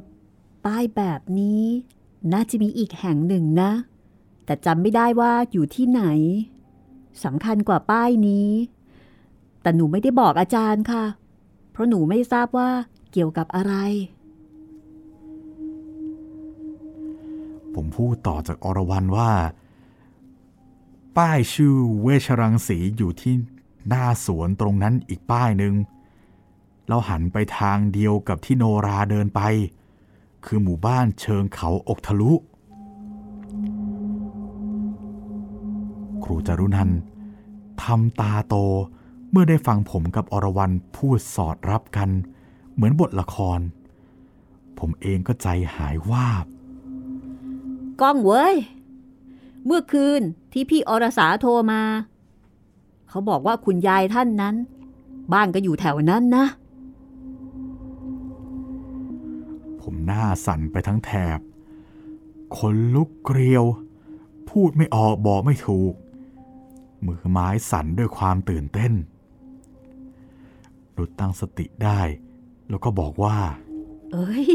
[0.64, 1.64] ป้ายแบบนี้
[2.32, 3.70] น่าจะมีอีกแห่งหนึ่งนะ
[4.44, 6.02] แต่จำไม่ได้ว่าอยู่ที่ไหน
[7.24, 8.50] สำคัญกว่าป้ายนี้
[9.62, 11.04] แต่หนูไม่ได้บอกอาจารย์ค่ะ
[11.70, 12.70] เพราะหนูไม่ทราบว่า
[13.12, 13.74] เกี่ยวกับอะไร
[17.74, 19.30] ผมพูดต่อจากอรวรันว่า
[21.16, 23.34] ป้ายชื่อเวชรังสีอยู่ที่
[23.88, 25.74] หน้าสวนตรงนั้นอีกป้ายหนึ่ง
[26.88, 29.40] แล้วหันไปทางเดียวกับที่โนราเดินไป
[30.44, 32.32] คือหมู่บ้านเชิงเขาอกทะลุ
[36.24, 36.98] ครูจารุนันท์
[37.82, 38.54] ทำตาโต
[39.30, 42.10] เมื่อได้ฟังผมกับอรวรันพูดสอดรับกัน
[42.74, 43.60] เหมือนบทละคร
[44.78, 46.44] ผมเองก็ใจหายวาบ
[48.00, 48.56] ก้องเว้ย
[49.64, 50.20] เมื่อคืน
[50.52, 51.82] ที่พี่อรสาโทรมา
[53.08, 54.54] เขาบอกว่าคุณยายท่านนั้น
[55.32, 56.46] บ้านก็อยู่แถวนั้นนะ
[59.80, 61.40] ผมหน้าสั่นไปทั้งแถบ
[62.56, 63.64] ขนลุกเกลียว
[64.50, 65.92] พูดไม่ออกบอกไม่ถูก
[67.06, 68.92] มือไม้สั่นด้วยความตื่นเต้น
[70.96, 72.00] รุดตั้งสติได้
[72.68, 73.38] แล้วก็บอกว่า
[74.12, 74.48] เอ้ย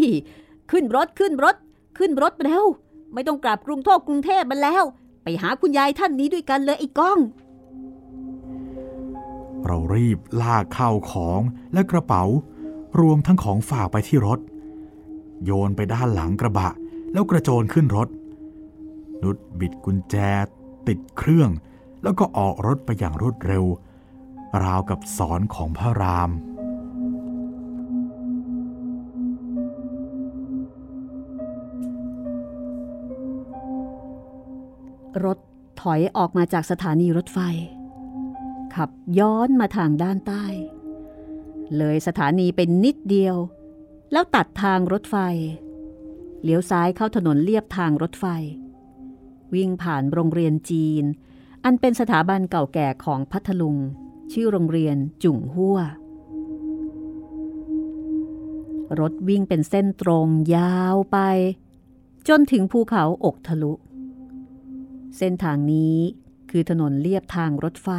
[0.72, 1.56] ขึ้นรถขึ้นรถ
[1.98, 2.66] ขึ้นรถเร็ว
[3.14, 4.84] ไม่ต้องกลับกรุงโทษกรุงเทพมันแล้ว
[5.24, 7.20] ไปหาคุณยายท่านนี้ด้วยกันเลยไอ้ก้อง
[9.66, 11.40] เรารีบลากข้าวของ
[11.74, 12.24] และกระเป๋า
[13.00, 14.40] รวมทั้งของฝากไปที่รถ
[15.46, 16.70] โยนไปด้านหลังกระบะ
[17.14, 18.08] แล้วกระโจนขึ้นรถ
[19.24, 20.16] นุดบิดกุญแจ
[20.88, 21.50] ติดเครื่อง
[22.04, 23.64] แล้วก็ออกรถไปอย่างรวดเร็ว
[24.64, 26.32] ราวกับสอนของพระราม
[35.26, 35.38] รถ
[35.82, 37.40] ถอยออกมาจากสถานีรถไฟ
[38.76, 40.46] ขับย้อนมาทางด้านใต้
[41.78, 43.36] เลยสถานีเป็นนิดเดียว
[44.12, 45.16] แล้วตัดทางรถไฟ
[46.44, 48.26] เลี้ยวซ้ายเข้าถนนเลียบทางรถไฟ
[49.54, 51.04] วิ่งผ่านโรงเรียนจีน
[51.64, 53.78] อันเป็นสถาบันเก่าแก่ของพัทลุง
[54.32, 55.80] ชื่อโรงเรียนจุ่งหัว
[59.00, 61.18] รถวิ่งเป็นเส้นตรงยาวไป
[62.28, 63.74] จนถึงภูเขาอกทะลุ
[65.18, 65.98] เส้นทางนี้
[66.52, 67.90] คือถนนเลียบทางรถไฟ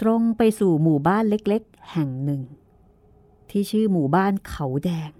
[0.00, 2.42] ตรงไปสู่หมู่บ้านเล็กๆ แห่งหนึ่ง
[3.50, 5.10] ที่ชื่อหมู่บ้านเขาแดง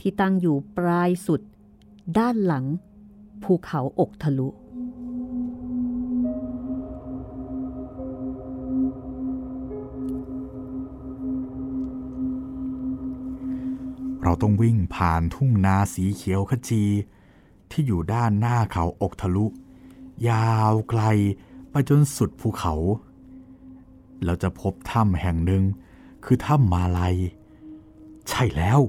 [0.00, 1.40] ที่ตั้งอยู่ปลายสุด
[2.18, 2.64] ด้านหลัง
[3.42, 4.48] ภูเขาอกทะลุ
[14.22, 16.84] เราต้องวิ่งผ่านทุ่งนาสีเขียวขจี
[17.70, 19.46] ที่อยู่ด้านหน้าเขาอกทะลุ
[20.28, 21.02] ยาวไกล
[21.70, 22.74] ไปจนสุดภูเขา
[24.24, 25.62] เราจะพบถ้ำแห่งหนึ่ง
[26.24, 27.16] คือถ้ำมาลัย
[28.28, 28.80] ใช่แล้ว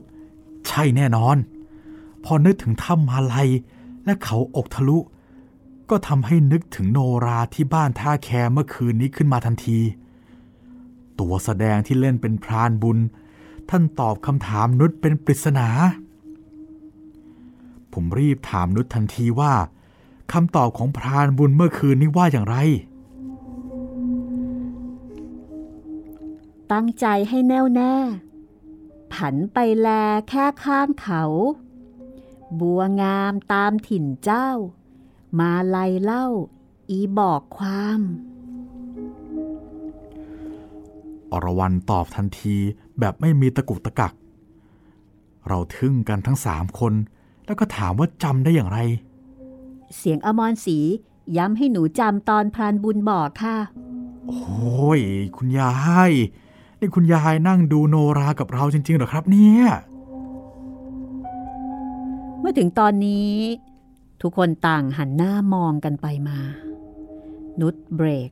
[0.67, 1.37] ใช่แน่นอน
[2.23, 3.49] พอนึกถึงถ้ำมาลัย
[4.05, 4.97] และเขาอกทะลุ
[5.89, 9.79] ก็ทำให้นึกถึงโนราที่บ้านท่าแคเมื่อคืนนี้ขึ้นมาทันที
[11.19, 12.97] ตัวแสดงที่เล่นเป็นพรานบุญ
[13.69, 15.67] ท่านตอบคำถามนุชเป็นปริศนา
[17.93, 19.53] ผมรีบถามนุชทันทีว่า
[20.33, 22.57] คำตอบของพรานบุญเมื่อคืนนี้ว่าอย่างไร
[26.73, 27.95] ตั้งใจให้แน่วแน่
[29.13, 29.87] ผันไปแล
[30.29, 31.23] แค่ข้างเขา
[32.59, 34.49] บัวงามตามถิ่นเจ้า
[35.39, 36.27] มาไลเล่า
[36.89, 37.99] อีบอกความ
[41.31, 42.55] อรวรันตอบทันที
[42.99, 44.13] แบบไม่มีตะกุกตะกัก
[45.47, 46.93] เราทึ่งกันทั้งสามคน
[47.45, 48.79] แล้วก็ถามว่าจำได้อย่างไร
[49.95, 50.77] เสียงอมรศรี
[51.37, 53.57] ย้ำให้หนูจำตอนพรานบุญบอกค่ะ
[54.27, 55.01] โอ้ย
[55.35, 55.73] คุณยา
[56.09, 56.11] ย
[56.83, 59.63] นี่คุณยายนั่งดูโนรากับเราจริงๆเหรอครับเนี่ย
[62.39, 63.31] เมื่อถึงตอนนี้
[64.21, 66.39] ทุกคนต่างหันหน้ามองกันไปมา
[67.61, 68.31] นุชเบรก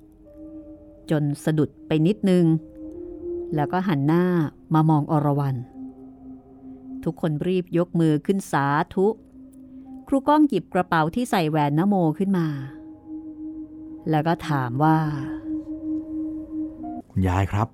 [1.12, 2.46] จนสะดุดไปนิดนึง
[3.56, 4.24] แล้วก็หันหน้า
[4.74, 5.56] มามองอรวรัน
[7.04, 9.08] ทุกคนรีบยกมือขึ้นสาธุ
[10.08, 12.48] ครูก้องหยิบกระเป๋าที่ใส่แหวนนโมขึ้นมา
[14.10, 14.98] แล้วก็ถามว่า
[17.12, 17.68] คุณยายครับ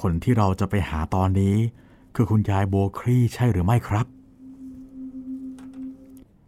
[0.00, 1.56] คนที่เราจะไปหาตอนนี้
[2.14, 4.06] คือคุณยายโบครีใช่หรือไม่ครับ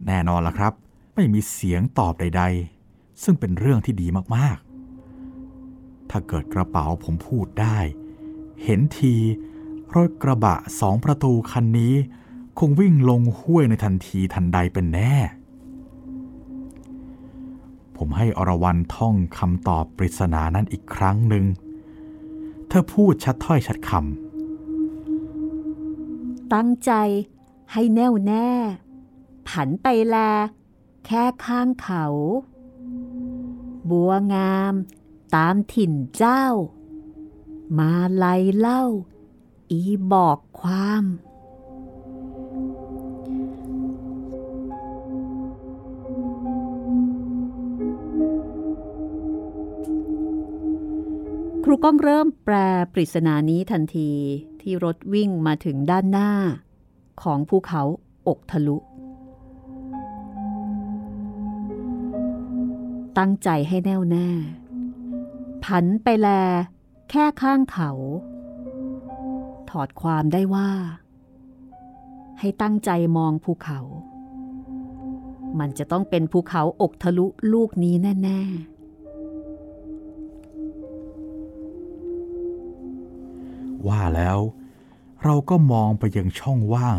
[0.07, 0.73] แน่นอนละครับ
[1.15, 2.43] ไม่มีเสียงตอบใด
[2.83, 7.77] ๆ ซึ่งเป็นเรื่องที่ดีมากๆ ถ้าเกิดกระเป๋าผมพูดได้
[8.63, 9.15] เห็นที
[9.95, 11.93] รถกระบะสองประตูคันนี้
[12.59, 15.15] คงวิ่งลงห้วยในทันทีทันใดเป็นแน่
[17.97, 21.45] ผมให้อรวรันท่องคำตอบปริศนานั้นอีกครั้งหนึ่ง
[22.73, 24.01] เธอพูดชัดถ้อยชัดคำ
[26.53, 26.91] ตั้งใจ
[27.71, 28.49] ให้แน่วแน่
[29.47, 30.17] ผันไปแล
[31.05, 32.05] แค่ข้างเขา
[33.89, 34.73] บัวงาม
[35.35, 36.45] ตามถิ่นเจ้า
[37.79, 38.25] มาไล
[38.57, 38.83] เล่า
[39.71, 39.81] อี
[40.11, 41.03] บอกความ
[51.73, 52.55] รูก้องเริ่มแปล
[52.93, 54.11] ปริศนานี้ทันที
[54.61, 56.31] ที่รถวิ่งมาถึงด้านหน้า
[57.21, 57.81] ของภูเขา
[58.27, 58.77] อกทะลุ
[63.17, 64.29] ตั้งใจให้แน่วแน่
[65.63, 66.27] ผันไปแล
[67.09, 67.91] แค่ข้างเขา
[69.69, 70.69] ถอดความได้ว่า
[72.39, 73.79] ให้ตั้งใจมองภูเขา
[75.59, 78.80] มันจะต้องเป็นภูเขาอกทะลุลูกนี้แน่ ๆ
[83.87, 84.39] ว่าแล้ว
[85.23, 86.97] เราก็มองไปยังช่องว่าง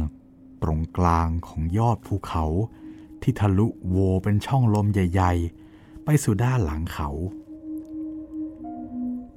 [0.63, 2.45] ตรงกลางของยอดภูเขา
[3.23, 5.33] ที่ทะลุโวเป็นช่องลมใหญ่
[5.69, 7.09] ๆ ไปสู่ด้านหลังเขา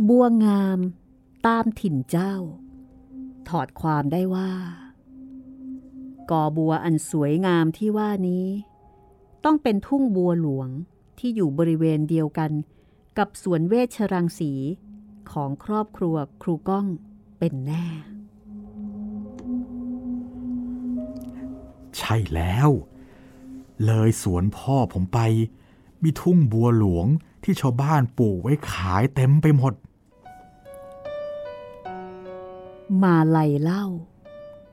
[0.08, 0.80] บัวงาม
[1.48, 2.34] ตามถิ่นเจ้า
[3.50, 4.52] ถอดความได้ว่า
[6.32, 8.48] กอบัวอันสวยงามที่ว่านี้
[9.44, 10.70] ต้องเป็นทุ่งบัวหลวง
[11.20, 12.52] ที่อยู่บริเวณเดียวกัน
[13.18, 14.54] กับสวนเวชรังสี
[15.32, 16.88] ของครอบครัวครูก้อง
[17.38, 17.86] เป็นแน่
[21.98, 22.70] ใช่แล้ว
[23.86, 25.20] เลยสวนพ่อผมไป
[26.04, 27.08] มีทุ่งบัวหลวง
[27.44, 29.74] ที่ชาวบ้านปลูกไว้ขายเต็มไปหมด
[33.04, 33.86] มาไลเล่า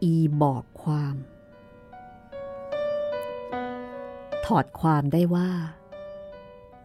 [0.03, 1.17] อีบอกความ
[4.47, 5.51] ถอดความได้ว่า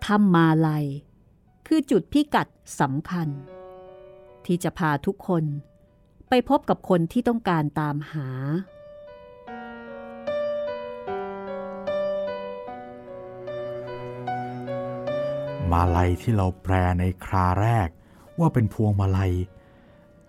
[0.05, 0.69] ถ้ำมาไล
[1.67, 2.47] คือจุดพิกัด
[2.79, 3.27] สำคัญ
[4.45, 5.43] ที่จะพาทุกคน
[6.29, 8.29] ไปพบกับคนที่ต้องการตามหา
[15.71, 17.89] มาลัยที่เราแปลในคราแรก
[18.39, 19.33] ว่าเป็นพวงมาลัย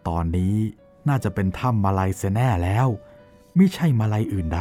[0.08, 0.54] ตอนนี้
[1.08, 2.88] น่าจะเป็นถ้ำมาลัยเสียแน่แล้ว
[3.56, 4.60] ไม่ใช่มาลัยอื่นใด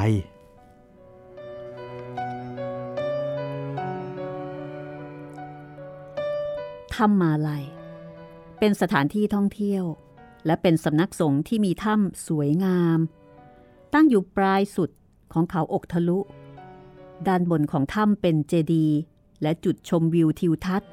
[6.93, 7.63] ถ้ำมาลัย
[8.59, 9.83] เป็นสถานที่ท่องเที่ยว
[10.45, 12.99] และเป็นสำนักสงฆ์ที่มีถ้ำสวยงาม
[13.93, 14.89] ตั้งอยู่ปลายสุด
[15.33, 16.19] ของเขาอกทะลุ
[17.27, 18.97] ด้านบนของถ้ำเป็นเจดีย์
[19.41, 20.89] และจุดชมวิวทิวทัศน์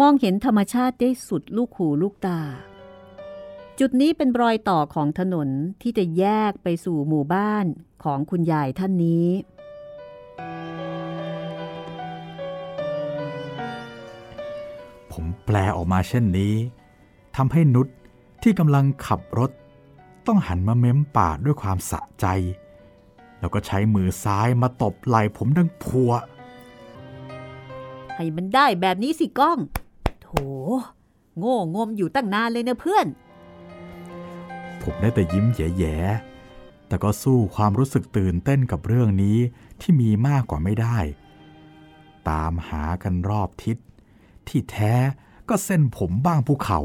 [0.00, 2.40] มองเห็นธรรมชาติได้สุดลูกหูลูกตา
[3.78, 5.48] จุดนี้เป็นรอยต่อของถนน
[5.82, 7.66] ที่จะแยกไปสู่หมู่บ้าน
[8.04, 9.26] ของคุณยายท่านนี้
[15.20, 16.54] ผมแปลออกมาเช่นนี้
[17.36, 17.88] ทำให้นุช
[18.42, 19.50] ที่กำลังขับรถ
[20.26, 22.26] ต้องหันมาเม้มปากด้วยความสะใจ
[23.40, 26.12] แล้วก็ใช้มือซ้ายมาตบไหล่ผมดังพัว
[28.14, 29.58] ให้มันได้แบบนี้สิก้อง
[30.22, 30.28] โถ
[31.38, 33.06] โง่งมอยู่ตั้งนานเลยนะเพื่อน
[34.82, 39.38] ผมได้แต่ยิ้มแย่ๆ แต่ก็สู้ความรู้สึกตื่นเต้นกับเรื่องนี้
[39.80, 40.98] ที่มีมากกว่าไม่ได้
[42.28, 43.76] ตามหากันรอบทิศ
[44.50, 44.94] ที่แท้
[45.48, 46.80] ก็เส้นผมบ้างภูเขา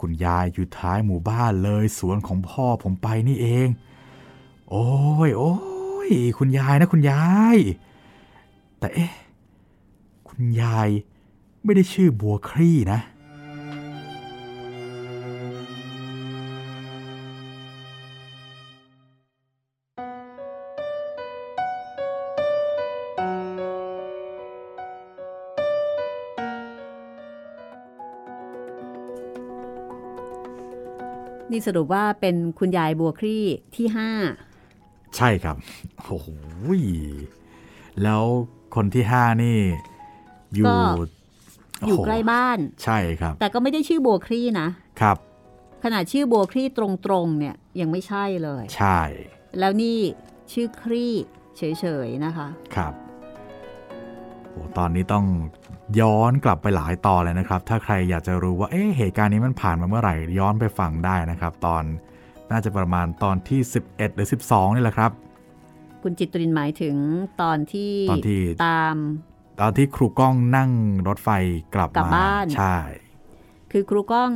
[0.00, 3.68] คุณยายอยู่ท้ายหมู่บ้านเลยสวนของพ่อผมไปนี่เอง
[4.70, 4.86] โอ้
[5.28, 5.54] ยโอ้
[6.08, 7.24] ยคุณยายนะคุณยา
[7.56, 7.58] ย
[8.78, 9.12] แต่เอ๊ะ
[10.28, 10.88] คุณยาย
[11.64, 13.00] ไม่ได้ชื่อบัวครี่นะ
[31.50, 33.44] นี่สรุปว่าเป็นคุณยายบัวคลี่
[33.76, 34.10] ที่ห้า
[35.16, 35.56] ใช่ครับ
[36.06, 36.28] โอ้โห
[36.80, 36.82] ย
[38.02, 38.22] แล้ว
[38.74, 39.58] คนที่ห้านี่
[40.54, 44.68] อยู่ก็อยู่โโหใกล้บ้าน ใช่ครับ แต่ก็ไม่ได้ชื่อบัวคลี่นะ
[45.00, 45.16] ครับ
[45.84, 46.80] ขนาดชื่อบัวคลี่ต
[47.12, 49.00] รงๆเนี่ยยังไม่ใช่เลย ใช่
[49.58, 49.98] แล้วนี่
[50.52, 51.12] ชื่อคลี่
[51.56, 51.62] เฉ
[52.06, 53.07] ยๆนะคะ ครับโอ้
[54.78, 55.26] ตอนนี้ต้อง
[56.00, 61.82] ย้อนกลับไปหลายตอนเลยนะครับ ถ้าใครอยากจะรู้ว่า เอ๊ะ เหตุการณ์นี้มันผ่านมาเมื่อไหร่ ย้อนไปฟังได้นะครับ ตอน
[62.50, 65.10] น่าจะประมาณตอนที่ 11 หรือ 12 นี่แหละครับ
[66.02, 66.96] คุณจิตรินหมายถึง
[67.42, 68.96] ตอนที่ตอนที่ตาม
[69.60, 70.70] ตอนที่ครูก้องนั่ง
[71.08, 71.28] รถไฟ
[71.74, 72.76] กลับกลับมาบ้านใช่
[73.72, 74.30] คือครูก้อง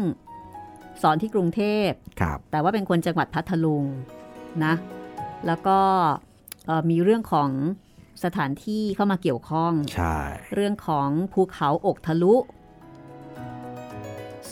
[1.02, 3.84] สอนที่กรุงเทพครับ แต่ว่าเป็นคนจังหวัดพัทลุง
[4.64, 4.74] นะ
[5.46, 5.78] แล้วก็
[6.66, 7.50] เอ่อมีเรื่องของ
[8.24, 10.16] สถานที่เข้ามาเกี่ยวข้องใช่
[10.54, 12.34] เรื่องของภูเขาอกทะลุ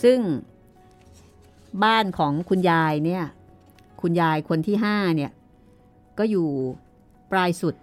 [0.03, 0.19] ซึ่ง
[1.83, 3.23] บ้านของคุณยายเนี่ย
[4.01, 5.31] คุณยายคนที่ห้าเนี่ย
[6.17, 6.47] ก็อยู่
[7.31, 7.75] ปลายสุด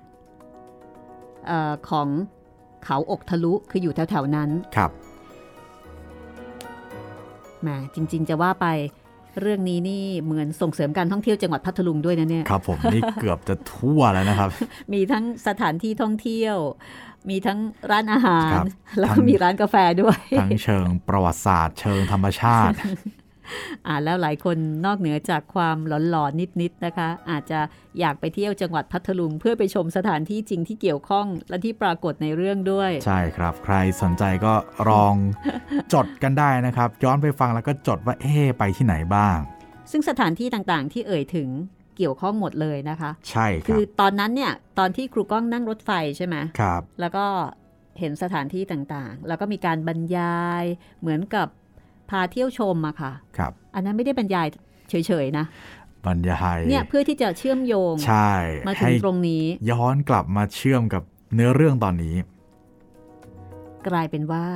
[1.47, 2.09] เออของ
[2.84, 4.91] เขาอกทะลุคืออยู่แถวๆนั้นครับ
[7.62, 8.66] แหมจริง ๆ จะว่าไป
[9.43, 14.51] เรื่องนี้นี่เหมือนส่งเสริมการท่องเที่ยวจังหวัดพัทลุงด้วยนะเนี่ยครับผมนี่เกือบจะทั่วแล้วนะครับ
[14.93, 16.57] มีทั้งสถานที่ท่องเที่ยว
[17.30, 17.59] มีทั้ง
[17.91, 18.66] ร้านอาหารครับ
[18.99, 22.74] แล้วทั้ก็งมีร้านกาแฟด้วย ทั้งเชิงประวัติศาสตร์ เชิงธรรมชาติ
[23.87, 25.77] อ่านแล้วหลายคนนอกเหนือจากความ
[26.11, 27.61] หลอนๆนิดๆนะคะ อาจจะ
[28.01, 34.53] อยากไปเที่ยวจังหวัดพัทลุง เพื่อไปชมสถานที่จริงที่เกี่ยวข้องและที่ปรากฏในเรื่องด้วย ใช่ครับ ใครสนใจก็
[34.89, 35.15] ลอง
[35.95, 39.37] จดกันได้นะครับ ย้อนไปฟังแล้วก็จดว่าเอ๊ะไปที่ไหนบ้าง
[39.91, 41.49] ซึ่งสถานที่ต่างๆ ที่เอ่ยถึง
[41.97, 47.27] เกี่ยวข้องหมดเลยนะคะ ใช่คคืรับอตอนนั้นเนี่ยตอนที่ครูก้องนั่งรถไฟใช่ไหมครับ แล้วก็
[47.99, 50.65] เห็นสถานที่ต่างๆ แล้วก็มีการบรรยาย
[51.01, 51.49] เหมือนกับ
[52.11, 54.47] พาเที่ยวชมอะค่ะครับ อันนั้นไม่ได้บรรยาย
[54.89, 55.45] เฉยๆนะ
[56.07, 58.33] บรรยายเนี่ยเพื่อที่จะเชื่อมโยงใช่
[58.69, 61.03] มาถึให้งตรงนี้ ย้อนกลับมาเชื่อมกับ
[61.35, 62.17] เนื้อเรื่องตอนนี้
[63.89, 64.47] กลายเป็นว่า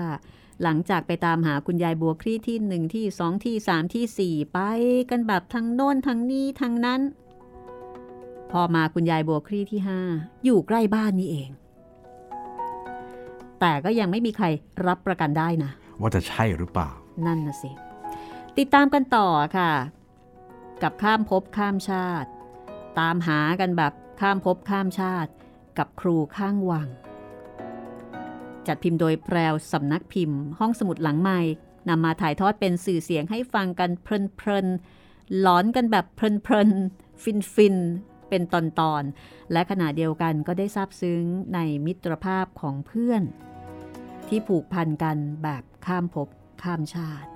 [0.62, 4.58] หลังจากไปตามหาคุณยายบัวคลี่ที่หนึ่งที่สองที่สามที่สี่ไป
[5.10, 7.00] กันแบบทางโน้นทางนี้ทางนั้น
[8.50, 10.00] พอมาคุณยายบัวคลี่ที่ห้า
[10.44, 11.50] อยู่ใกล้บ้านนี้เอง
[13.60, 14.46] แต่ก็ยังไม่มีใคร
[14.86, 16.90] รับประกันได้นะ ว่าจะใช่หรือเปล่า
[17.26, 17.70] นั่นนะสิ
[18.58, 19.72] ติดตามกันต่อค่ะ
[20.82, 22.30] กับข้ามภพข้ามชาติ
[23.00, 25.30] ตามหากันแบบข้ามภพข้ามชาติ
[25.78, 26.88] กับครูข้างวัง
[28.66, 31.40] จัดพิมพ์โดยแพรวสำนักพิมพ์ ห้องสมุดหลังใหม่
[31.88, 37.22] นำมาถ่ายทอดเป็นสื่อเสียงให้ฟังกันเพลินๆหลอนกันแบบเพลินๆ
[37.54, 38.54] ฟินๆเป็นต
[38.92, 43.22] อนๆและขณะเดียวกันก็ได้ซาบซึ้งในมิตรภาพของเพื่อน
[44.28, 46.28] ที่ผูกพันกันแบบข้ามภพ
[46.62, 47.28] ข้ามชาติ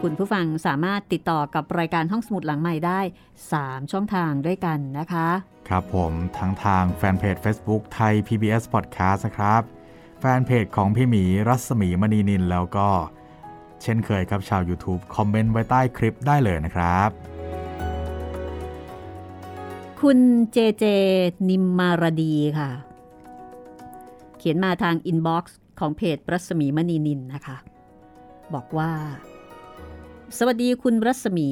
[0.00, 3.00] คุณผู้ฟังสามารถติดต่อกับรายการห้องสมุดหลังใหม่ได้
[3.46, 5.28] 3 ช่องทางด้วยกันนะคะ
[5.68, 9.62] ครับผมทั้งทางแฟนเพจ Facebook ไทย PBS Podcast นะครับ
[10.20, 12.88] แฟนเพจของพี่หมีรัศมีมณีนินแล้วก็
[13.82, 17.10] เช่นเคยครับชาว YouTube คอมเมนต์ไว้ใต้คลิปได้เลยนะครับ
[20.00, 20.18] คุณ
[20.52, 20.84] เจเจ
[21.48, 22.70] นิมมารดีค่ะ
[24.38, 27.56] เขียนมาทางอินบ็อกซ์ ของเพจรัศมีมณีนินนะคะ
[28.54, 28.92] บอกว่า
[30.38, 31.48] สวัสดีคุณรัศมี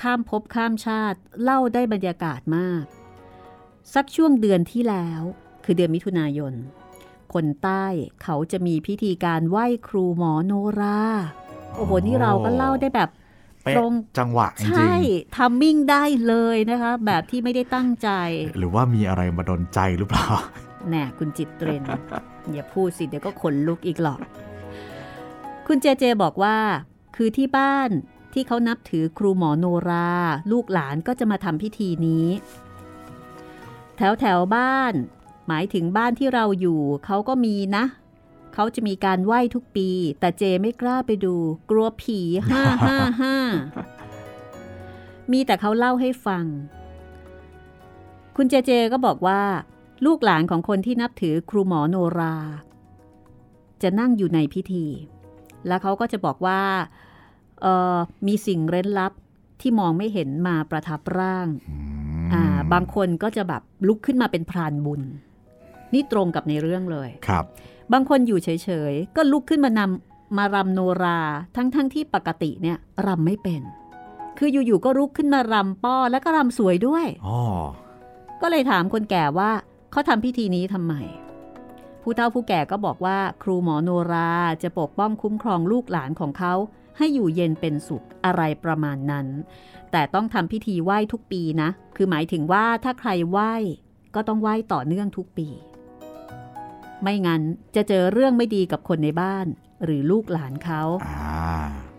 [0.00, 2.84] ข้ามภพข้ามชาติ เล่าได้บรรยากาศมาก
[3.94, 5.22] สักช่วงเดือนที่แล้ว
[5.64, 6.54] คือเดือนมิถุนายน
[7.32, 7.84] คนใต้
[8.22, 11.00] เขาจะมีพิธีการไหว้ครูหมอโนรา
[11.76, 13.10] โอ้โห นี่เราก็เล่าได้แบบ
[13.64, 14.96] เป๊ะตรงจังหวะจริใช่ง
[15.36, 20.26] ทัมมิ่งได้เลยนะคะ แบบที่ไม่ได้ตั้งใจๆหรือว่ามีอะไรมาดนใจหรือเปล่า
[20.90, 21.82] แน่คุณจิตเตรน
[22.52, 24.20] อย่าพูดสิเดี๋ยวก็ขนลุกอีกหรอก
[25.66, 26.58] คุณเจเจบอกว่า
[27.16, 27.90] คือที่บ้าน
[28.32, 30.10] ที่เขานับถือครูหมอโนรา
[30.52, 32.26] ลูกหลานก็จะมาทำพิธีนี้
[33.96, 34.94] แถวแถวบ้าน
[35.48, 37.84] หมายถึงบ้านที่เราอยู่เขาก็มีนะ
[38.54, 39.88] เขาจะมีการไหว้ทุกปี
[40.20, 41.36] แต่เจไม่กล้าไปดู
[41.70, 43.36] กลัวผีห้าห้าห้า
[45.32, 46.44] มีแต่เขาเล่าให้ฟัง
[48.36, 49.42] คุณเจเจก็บอกว่า
[50.04, 52.34] ลูกหลานของคนที่นับถือครูหมอโนรา
[53.82, 54.86] จะนั่งอยู่ในพิธี
[55.66, 56.60] แล้วเขาก็จะบอกว่า
[58.26, 59.12] มีสิ่งเร้นลับ
[59.60, 61.48] ที่มองไม่เห็นมาประทับร่าง
[62.32, 62.42] อ่า
[62.72, 65.02] บางคนก็จะแบบลุกขึ้นมาเป็นพรานบุญ
[65.92, 67.44] นี่ตรงกับในเรื่องเลยครับ
[67.92, 68.48] บางคนอยู่เฉ
[68.90, 71.20] ยๆ ก็ลุกขึ้นมานำมารำโนรา
[71.56, 73.62] ทั้งๆทที่ปกติเนี่ยรำไม่เป็น
[74.38, 77.40] คืออยู่ๆก็ลุกขึ้นมารำป้อแล้วก็รำสวยด้วยอ๋อ
[78.40, 79.50] ก็เลยถามคนแก่ว่า
[79.90, 80.94] เขาทำพิธีนี้ทำไม
[82.02, 84.30] ผู้เฒ่าผู้แก่ก็บอกว่าครูหมอโนรา
[84.62, 86.54] จะปกป้องคุ้มครองลูกหลานของเขา
[86.96, 89.26] ให้อยู่เย็นเป็นสุขอะไรประมาณนั้น
[89.90, 93.54] แต่ต้องทำพิธีไหว้ทุกปีนะ คือหมายถึงว่าถ้าใครไหว้
[94.14, 95.48] ก็ต้องไหว้ต่อเนื่องทุกปี
[97.02, 97.42] ไม่งั้น
[97.76, 99.46] จะเจอเรื่องไม่ดีกับคนในบ้าน
[99.84, 100.82] หรือลูกหลานเขา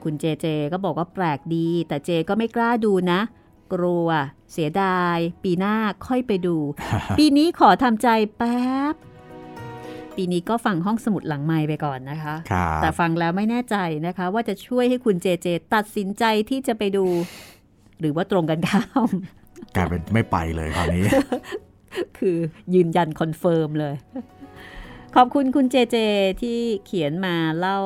[0.03, 3.21] คุณเจเจก็บอกว่าแปลกดี แต่เจก็ไม่กล้าดูนะ
[3.73, 4.07] กลัว
[4.51, 5.75] เสียดาย ปีหน้า
[6.07, 6.57] ค่อยไปดู
[7.17, 8.07] ปีนี้ขอทำใจ
[8.37, 8.61] แป๊
[8.93, 8.95] บ
[10.15, 17.05] ปีนี้ก็ฟังห้องสมุดหลังไม้ไปก่อนนะคะคแต่ฟังแล้วไม่แน่ใจนะคะ ว่าจะช่วยให้คุณเจเจ ตัดสินใจที่จะไปดู
[17.99, 19.09] หรือว่าตรงกันข้าม
[19.75, 21.05] กลายเป็นไม่ไปเลยคราวนี้
[22.17, 22.37] คือ
[22.73, 23.95] ยืนยัน confirm เลย
[25.15, 25.97] ขอบคุณคุณเจเจ
[26.41, 27.79] ที่เขียนมาเล่า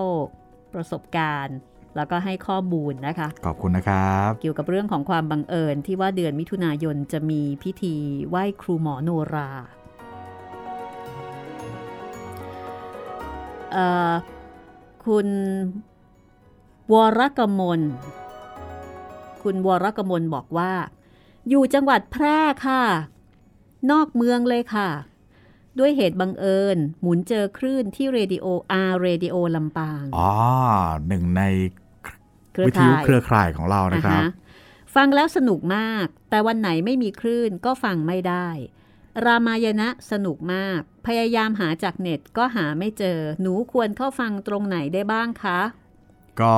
[0.74, 1.58] ประสบการณ์
[1.96, 7.96] แล้วก็ให้ข้อมูลนะคะ ขอบคุณนะครับ เกี่ยวกับเรื่องของความบังเอิญที่ว่าเดือนมิถุนายนจะมีพิธี
[8.30, 9.52] ไหว้ครูหมอโนรา
[15.06, 15.28] คุณ
[16.94, 17.82] วรกมล
[19.44, 20.72] คุณวรกมลบอกว่า
[21.50, 22.84] อยู่จังหวัดแพร่ค่ะ
[23.92, 24.90] นอกเมืองเลยค่ะ
[25.80, 30.32] ด้วยเหตุบังเอิญ หมุนเจอคลื่นที่เรดิโอR Radio ลำปาง อ๋อ
[31.08, 31.42] หนึ่งใน
[32.68, 34.22] วิทยุเครือข่ายของเรานะครับ
[34.96, 38.48] ฟังแล้วสนุกมาก แต่วันไหนไม่มีคลื่นก็ฟังไม่ได้
[39.26, 45.60] รามายณะสนุกมาก พยายามหาจากเน็ตก็หาไม่เจอ หนูควรเข้าฟังตรงไหนได้บ้างคะ
[46.42, 46.56] ก็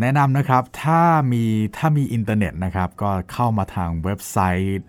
[0.00, 1.44] แนะนำนะครับ ถ้ามี
[1.76, 4.84] ถ้ามีอินเทอร์เน็ตนะครับ ก็เข้ามาทางเว็บไซต์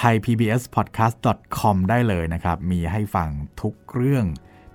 [0.00, 3.28] thaipbspodcast.com ได้เลยนะครับ มีให้ฟัง
[3.60, 4.26] ทุกเรื่อง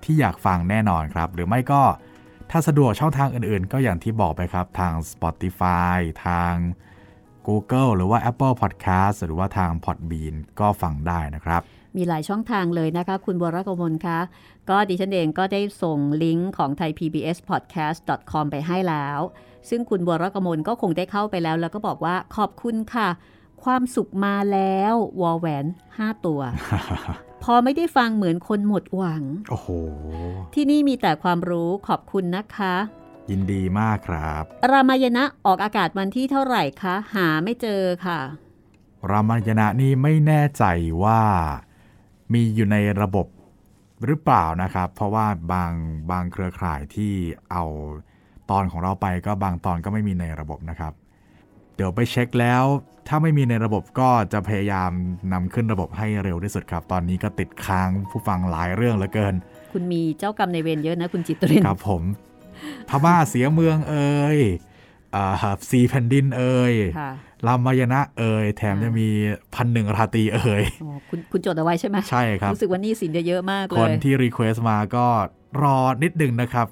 [0.04, 1.82] ที่อยากฟังแน่นอนครับ หรือไม่ก็
[2.50, 6.54] ถ้าสะดวกช่องทางอื่นๆ ก็อย่างที่บอกไปครับทาง Spotify ทาง
[7.46, 11.60] Google หรือว่า Apple Podcast หรือว่าทาง Podbean ก็ฟังได้นะครับ
[11.96, 14.18] มีหลายช่องทางเลยนะคะ คุณบรกมลคะ
[14.70, 19.18] ก็ดิฉันเองก็ได้ส่งลิงก์ของ thaipbspodcast.com ไปให้แล้ว
[19.68, 23.08] ซึ่งคุณบวรกมลก็คงได้เข้าไปแล้ว แล้วก็บอกว่าขอบคุณค่ะ
[23.64, 25.64] ความสุขมาแล้ววอลแหวน
[25.96, 26.40] 5 ตัว
[27.48, 29.68] พอไม่ได้ฟังเหมือนคนหมดหวัง โอ้โห
[30.54, 32.74] ที่นี่มีแต่ความรู้ขอบคุณนะคะ
[33.30, 38.20] ยินดีมากครับ รามายณะออกอากาศวันที่เท่าไหร่คะ หาไม่เจอค่ะ
[39.10, 40.64] รามายณะนี่ไม่แน่ใจ
[41.04, 41.20] ว่า
[42.32, 43.26] มีอยู่ในระบบ
[44.06, 45.72] หรือเปล่านะครับ เพราะว่าบาง
[46.10, 47.12] บางเครือข่ายที่
[47.50, 47.64] เอา
[48.50, 50.92] ตอนของเราไปก็บางตอนก็ไม่มีในระบบนะครับ
[51.76, 52.64] เดี๋ยวไปเช็คแล้ว
[53.08, 54.90] ถ้าไม่มีในระบบก็จะพยายาม
[55.32, 59.34] นำขึ้นระบบให้เร็วที่สุดครับ ตอนนี้ก็ติดค้างผู้ฟังหลายเรื่องเหลือเกิน
[59.72, 62.02] คุณมีเจ้ากรรมนายเวรเยอะนะคุณจิตรินครับผม
[62.88, 64.38] พม่าเสียเมืองเอ่ย
[65.70, 66.74] สีแผ่นดินเอ่ย
[67.46, 69.08] รามายณะเอ่ยแถมจะมี
[69.54, 70.62] พันหนึ่งราตีเอ่ย
[71.10, 75.06] คุณคุณจดเอาไว้ใช่ไหมใช่ครับ รู้สึกว่าหนี้สินจะเยอะมากเลย คนที่ request มาก็
[75.62, 76.66] รอนิดหนึ่งนะครับ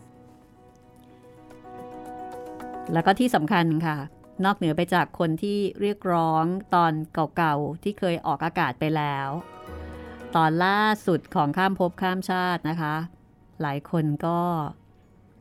[2.92, 3.96] แล้วก็ที่สำคัญค่ะ
[4.44, 6.92] นอกเหนือไปจากคนที่เรียกร้องตอน
[7.36, 9.28] เก่าๆ ที่เคยออกอากาศไปแล้ว
[10.36, 12.94] ตอนล่าสุดของข้ามภพข้ามชาตินะคะ
[13.62, 14.38] หลายคนก็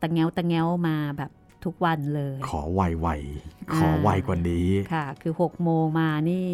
[0.00, 1.30] ตะเงวตะเงวมาแบบ
[1.64, 6.48] ทุกวันเลย ขอไวๆขอไวกว่านี้ค่ะ คือ6โมงมานี่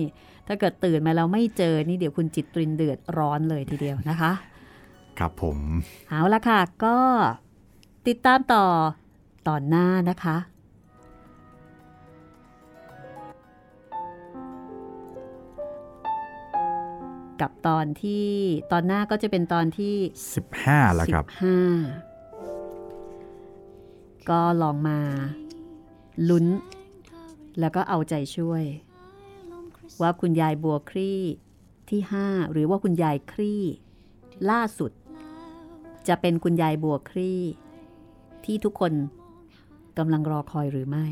[0.46, 4.32] ถ้าเกิดตื่นมาแล้วไม่เจอนี่เดี๋ยวคุณจิตตรินเดือดร้อนเลยทีเดียวนะคะ
[5.18, 5.58] ครับผม
[6.08, 6.96] เอาละค่ะก็
[8.06, 8.64] ติดตามต่อ
[9.48, 10.36] ตอนหน้านะคะ
[17.40, 18.28] กับตอนที่
[18.72, 19.94] ตอนหน้าก็จะเป็นตอนที่
[20.44, 22.10] 15แล้วครับ15
[24.30, 24.98] ก็ลองมา
[26.28, 26.46] ลุ้น
[27.60, 28.64] แล้วก็เอาใจช่วย
[30.00, 31.20] ว่าคุณยายบัวครี่
[31.90, 33.62] ที่ห้าหรือว่าคุณยายครี่
[34.50, 34.90] ล่าสุด
[36.08, 37.40] จะเป็นคุณยายบัวครี่
[38.44, 38.92] ที่ทุกคน
[39.98, 41.06] กำลังรอคอยหรือไม่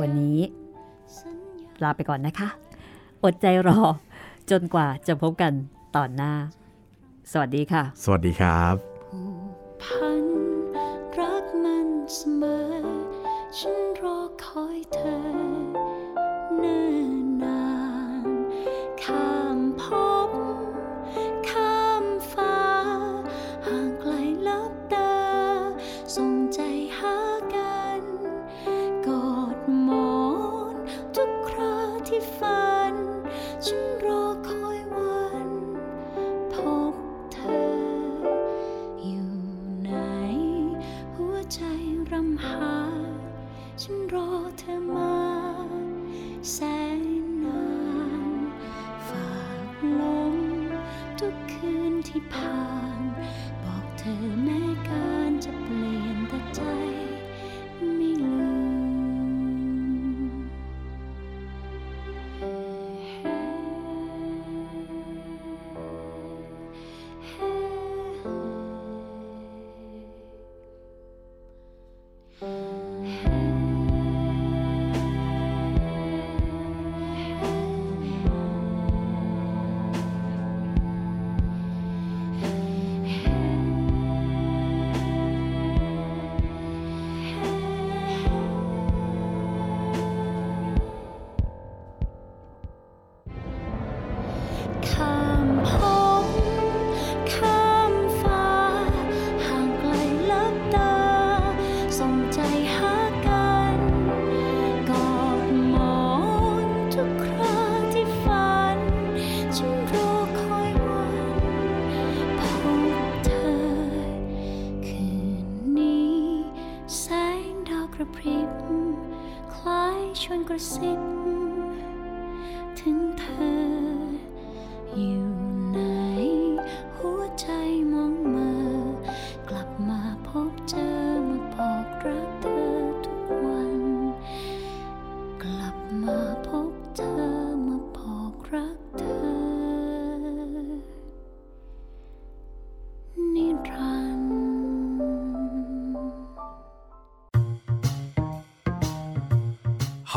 [0.00, 0.38] วันนี้
[1.84, 2.48] ลาไปก่อนนะคะ
[3.24, 3.80] อดใจรอ
[4.50, 5.52] จนกว่าจะพบกัน
[5.96, 6.32] ตอนหน้า
[7.32, 8.95] สวัสดีค่ะ สวัสดีครับ